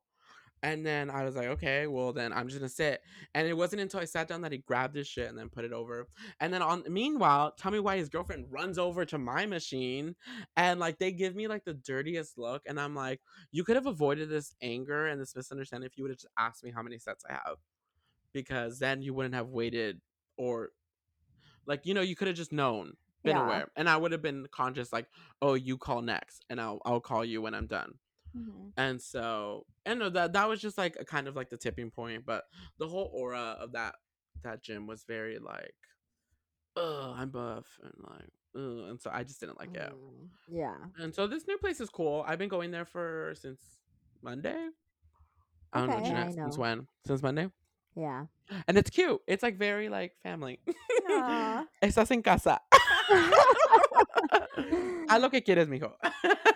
[0.64, 3.02] And then I was like, okay, well then I'm just gonna sit.
[3.36, 5.66] And it wasn't until I sat down that he grabbed his shit and then put
[5.66, 6.08] it over.
[6.40, 10.16] And then on meanwhile, tell me why his girlfriend runs over to my machine
[10.56, 12.64] and like they give me like the dirtiest look.
[12.66, 13.22] And I'm like,
[13.52, 16.64] you could have avoided this anger and this misunderstanding if you would have just asked
[16.64, 17.58] me how many sets I have.
[18.34, 20.02] Because then you wouldn't have waited
[20.38, 20.72] or
[21.68, 23.46] like, you know, you could have just known, been Yeah.
[23.46, 23.72] aware.
[23.78, 25.08] And I would have been conscious, like,
[25.42, 28.00] oh, you call next and I'll I'll call you when I'm done.
[28.36, 28.74] Mhm.
[28.78, 31.92] And so, and no, that that was just like a kind of like the tipping
[31.92, 32.26] point.
[32.26, 32.46] But
[32.80, 33.96] the whole aura of that
[34.44, 35.76] that gym was very like,
[36.76, 39.94] oh, I'm buff and like, ugh, and so I just didn't like it.
[39.94, 40.78] Mm, Yeah.
[40.98, 42.24] And so this new place is cool.
[42.28, 43.62] I've been going there for since
[44.22, 44.70] Monday.
[45.74, 46.08] I don't know, Okay.
[46.10, 46.88] Yeah, Jeanette, since when?
[47.06, 47.50] Since Monday.
[47.98, 48.26] Yeah.
[48.68, 49.20] And it's cute.
[49.28, 50.60] It's like very like family.
[51.84, 52.62] Estás en casa.
[55.10, 55.96] Haz lo que quieres, mijo.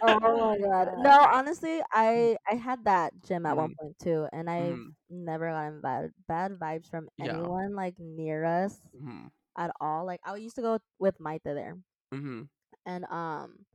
[0.03, 0.87] Oh my god.
[0.99, 3.75] No, honestly, I I had that gym at one Mhm.
[3.79, 4.95] point too, and I've Mhm.
[5.09, 7.33] never gotten bad bad vibes from Yeah.
[7.33, 9.27] anyone like near us hmm
[9.57, 10.05] at all.
[10.05, 11.77] Like I used to go with Maite there,
[12.11, 12.43] hmm
[12.85, 13.65] and um,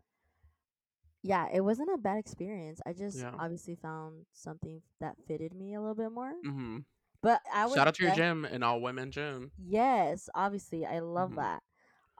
[1.22, 2.80] yeah, it wasn't a bad experience.
[2.86, 3.32] I just Yeah.
[3.38, 6.32] obviously found something that fitted me a little bit more.
[6.44, 6.78] hmm
[7.26, 9.50] But I would Shout out to your def- gym, an all women gym.
[9.58, 11.36] Yes, obviously, I love Mhm.
[11.36, 11.62] that.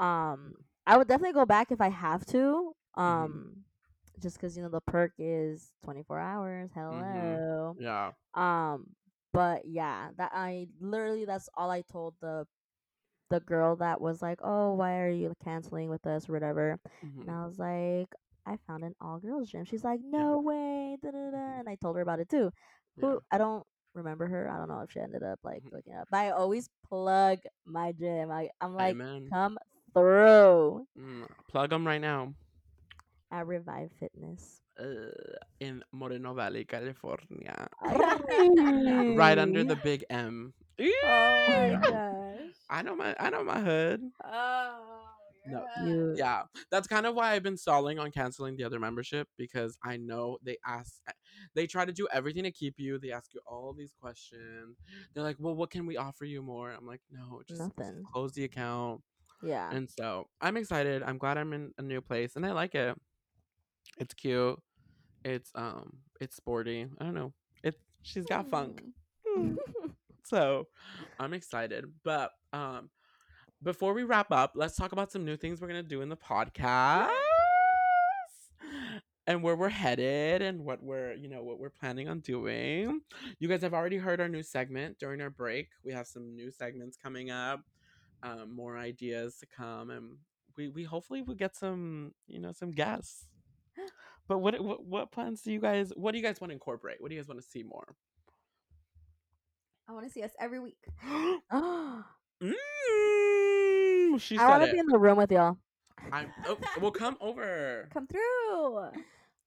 [0.05, 2.75] Um, I would definitely go back if I have to.
[2.99, 3.01] Mm-hmm.
[3.03, 3.65] Um,
[4.21, 6.71] just because you know the perk is twenty four hours.
[6.91, 7.37] Mm-hmm.
[7.37, 7.77] Hello.
[7.79, 8.13] Yeah.
[8.35, 8.97] Um,
[9.33, 12.47] but yeah, that I literally that's all I told the
[13.31, 17.21] the girl that was like, "Oh, why are you canceling with us or whatever?" Mhm.
[17.23, 18.09] And I was like,
[18.47, 21.59] "I found an all girls gym." She's like, "No way!" Da, da, da.
[21.61, 22.51] And I told her about it too.
[22.97, 23.07] Yeah.
[23.07, 24.51] Who I don't remember her.
[24.51, 25.73] I don't know if she ended up like Mhm.
[25.73, 26.09] looking up.
[26.11, 28.31] But I always plug my gym.
[28.31, 29.31] I I'm like, Amen.
[29.33, 29.59] come
[29.95, 32.35] through Mm, plug them right now.
[33.31, 34.63] at Revive Fitness.
[34.79, 35.11] Uh,
[35.61, 37.69] in Moreno Valley, California.
[39.07, 40.55] Right under the big M.
[41.03, 42.55] Oh my gosh.
[42.69, 44.11] I know my I know my hood.
[44.25, 44.96] Oh.
[45.49, 45.65] No.
[45.85, 46.15] You.
[46.17, 49.97] Yeah, that's kind of why I've been stalling on canceling the other membership because I
[49.97, 50.95] know they ask,
[51.55, 52.99] they try to do everything to keep you.
[52.99, 54.79] They ask you all these questions.
[55.15, 58.05] They're like, "Well, what can we offer you more?" I'm like, "No, just, just Nothing.
[58.13, 59.03] close the account."
[59.43, 59.71] Yeah.
[59.71, 61.03] And so I'm excited.
[61.03, 62.97] I'm glad I'm in a new place and I like it.
[63.99, 64.59] It's cute.
[65.25, 66.87] It's um, it's sporty.
[67.01, 67.33] I don't know.
[67.63, 68.83] It she's got funk.
[69.37, 69.57] Mm.
[70.25, 70.67] So
[71.21, 71.85] I'm excited.
[72.03, 72.91] But um
[73.67, 76.17] before we wrap up, let's talk about some new things we're gonna do in the
[76.17, 77.11] podcast.
[79.27, 83.01] And where we're headed and what we're, you know, what we're planning on doing.
[83.41, 85.71] You guys have already heard our new segment during our break.
[85.83, 87.61] We have some new segments coming up,
[88.23, 90.17] um, more ideas to come, and
[90.57, 93.27] we we hopefully will get some, you know, some guests.
[94.29, 95.93] But what what what plans do you guys?
[95.97, 97.01] What do you guys want to incorporate?
[97.01, 97.97] What do you guys want to see more?
[99.89, 100.87] I want to see us every week.
[101.03, 102.03] I
[104.15, 105.57] mm, she said want to be in the room with y'all.
[106.13, 107.89] I'm, oh, we'll come over.
[107.93, 108.91] Come through.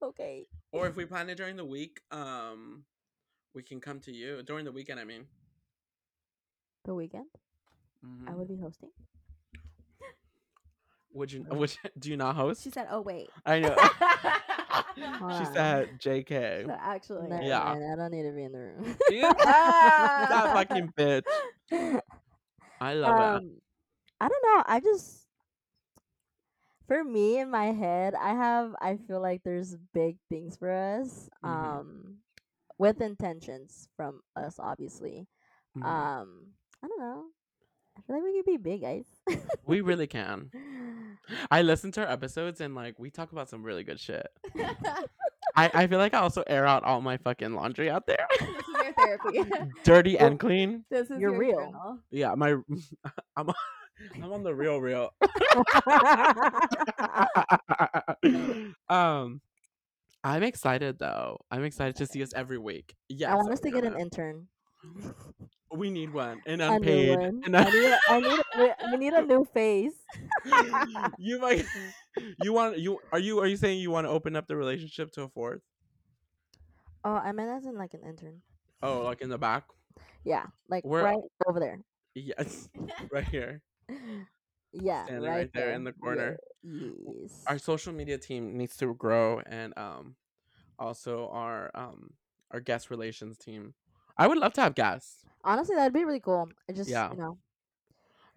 [0.01, 0.47] Okay.
[0.71, 2.83] Or if we plan it during the week, um,
[3.53, 4.99] we can come to you during the weekend.
[4.99, 5.25] I mean,
[6.85, 7.27] The weekend,
[8.05, 8.35] I Mhm.
[8.35, 8.91] would be hosting.
[11.11, 11.43] would you?
[11.49, 12.63] Would you, do you not host?
[12.63, 13.75] She said, "Oh wait." I know.
[15.37, 17.63] She said, "Jk." So actually, Never Yeah.
[17.63, 18.97] mind, I don't need to be in the room.
[20.29, 21.23] that fucking bitch.
[22.81, 23.43] I love it.
[24.21, 24.63] I don't know.
[24.67, 25.25] I just,
[26.87, 28.75] for me in my head, I have.
[28.81, 31.29] I feel like there's big things for us.
[31.43, 31.49] Mhm.
[31.49, 32.17] Um,
[32.77, 35.27] with intentions from us, obviously.
[35.77, 35.83] Mhm.
[35.85, 36.47] Um,
[36.83, 37.25] I don't know.
[37.97, 39.05] I feel like we could be big, guys.
[39.65, 40.49] we really can.
[41.51, 44.25] I listen to our episodes and like we talk about some really good shit.
[45.55, 48.47] I, I feel like I also air out all my fucking laundry out there, this
[48.49, 49.71] is your therapy.
[49.83, 50.85] dirty and clean.
[50.89, 51.59] this is You're your real.
[51.59, 51.99] journal.
[52.11, 52.51] Yeah, my
[53.35, 53.55] I'm on,
[54.15, 55.09] I'm on the real real.
[58.89, 59.41] um,
[60.23, 61.39] I'm excited though.
[61.51, 62.95] I'm excited to see us every week.
[63.07, 63.31] Yeah.
[63.31, 64.47] I want us to get an intern.
[65.71, 66.41] We need one.
[66.47, 67.19] An A new unpaid.
[67.19, 67.41] one.
[67.45, 69.93] an I un- need, a, I need, we, we need a new face.
[71.17, 71.65] you might
[72.41, 75.11] you want you are you are you saying you want to open up the relationship
[75.11, 75.61] to a fourth?
[77.03, 78.41] Oh, I meant as in like an intern.
[78.81, 79.65] Oh, like in the back?
[80.23, 81.79] Yeah, like We're- right over there.
[82.15, 82.67] Yes.
[83.11, 83.61] right here.
[84.71, 86.37] Yeah, Standing right, right there in the corner.
[86.63, 86.89] Yeah,
[87.23, 87.43] Yes.
[87.47, 90.15] Our social media team needs to grow and um
[90.77, 92.11] also our um
[92.51, 93.73] our guest relations team.
[94.17, 95.25] I would love to have guests.
[95.43, 96.49] Honestly, that'd be really cool.
[96.69, 97.09] I just, Yeah.
[97.11, 97.37] you know.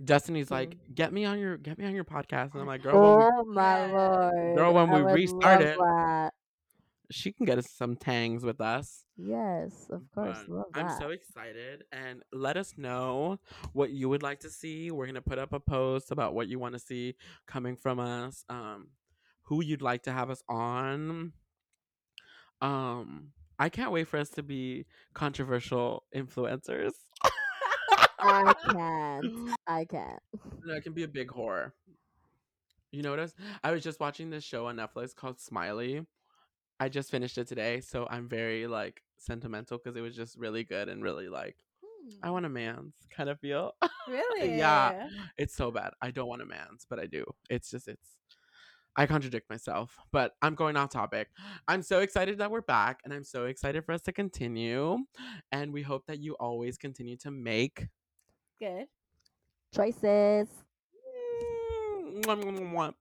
[0.03, 2.53] Destiny's like, get me on your get me on your podcast.
[2.55, 4.57] And I'm like, girl, Oh my lord.
[4.57, 6.33] Girl, when I we restart it, that.
[7.13, 9.05] She can get us some tangs with us.
[9.17, 10.39] Yes, of course.
[10.49, 13.39] But love I'm so excited and let us know
[13.73, 14.91] what you would like to see.
[14.91, 17.15] We're gonna put up a post about what you want to see
[17.47, 18.45] coming from us.
[18.49, 18.89] Um
[19.43, 21.33] who you'd like to have us on.
[22.61, 26.93] Um I can't wait for us to be controversial influencers.
[28.19, 29.51] I can't.
[29.67, 30.21] I can't.
[30.65, 31.75] No, it can be a big horror.
[32.91, 33.35] You know what I was?
[33.63, 36.05] I was just watching this show on Netflix called Smiley.
[36.83, 40.65] I just finished it today, so I'm very like sentimental because it was just really
[40.65, 41.55] good and really like
[42.21, 42.33] I hmm.
[42.33, 43.73] want a man's kind of feel.
[44.09, 44.59] Really?
[44.59, 45.07] yeah,
[45.39, 45.93] it's so bad.
[46.03, 47.25] I don't want a man's, but I do.
[47.49, 48.17] It's just it's.
[48.97, 51.29] I contradict myself, but I'm going off topic.
[51.69, 54.99] I'm so excited that we're back, and I'm so excited for us to continue.
[55.53, 57.87] And we hope that you always continue to make
[58.59, 58.87] Good.
[59.73, 60.49] Choices.
[62.27, 62.95] Mwah.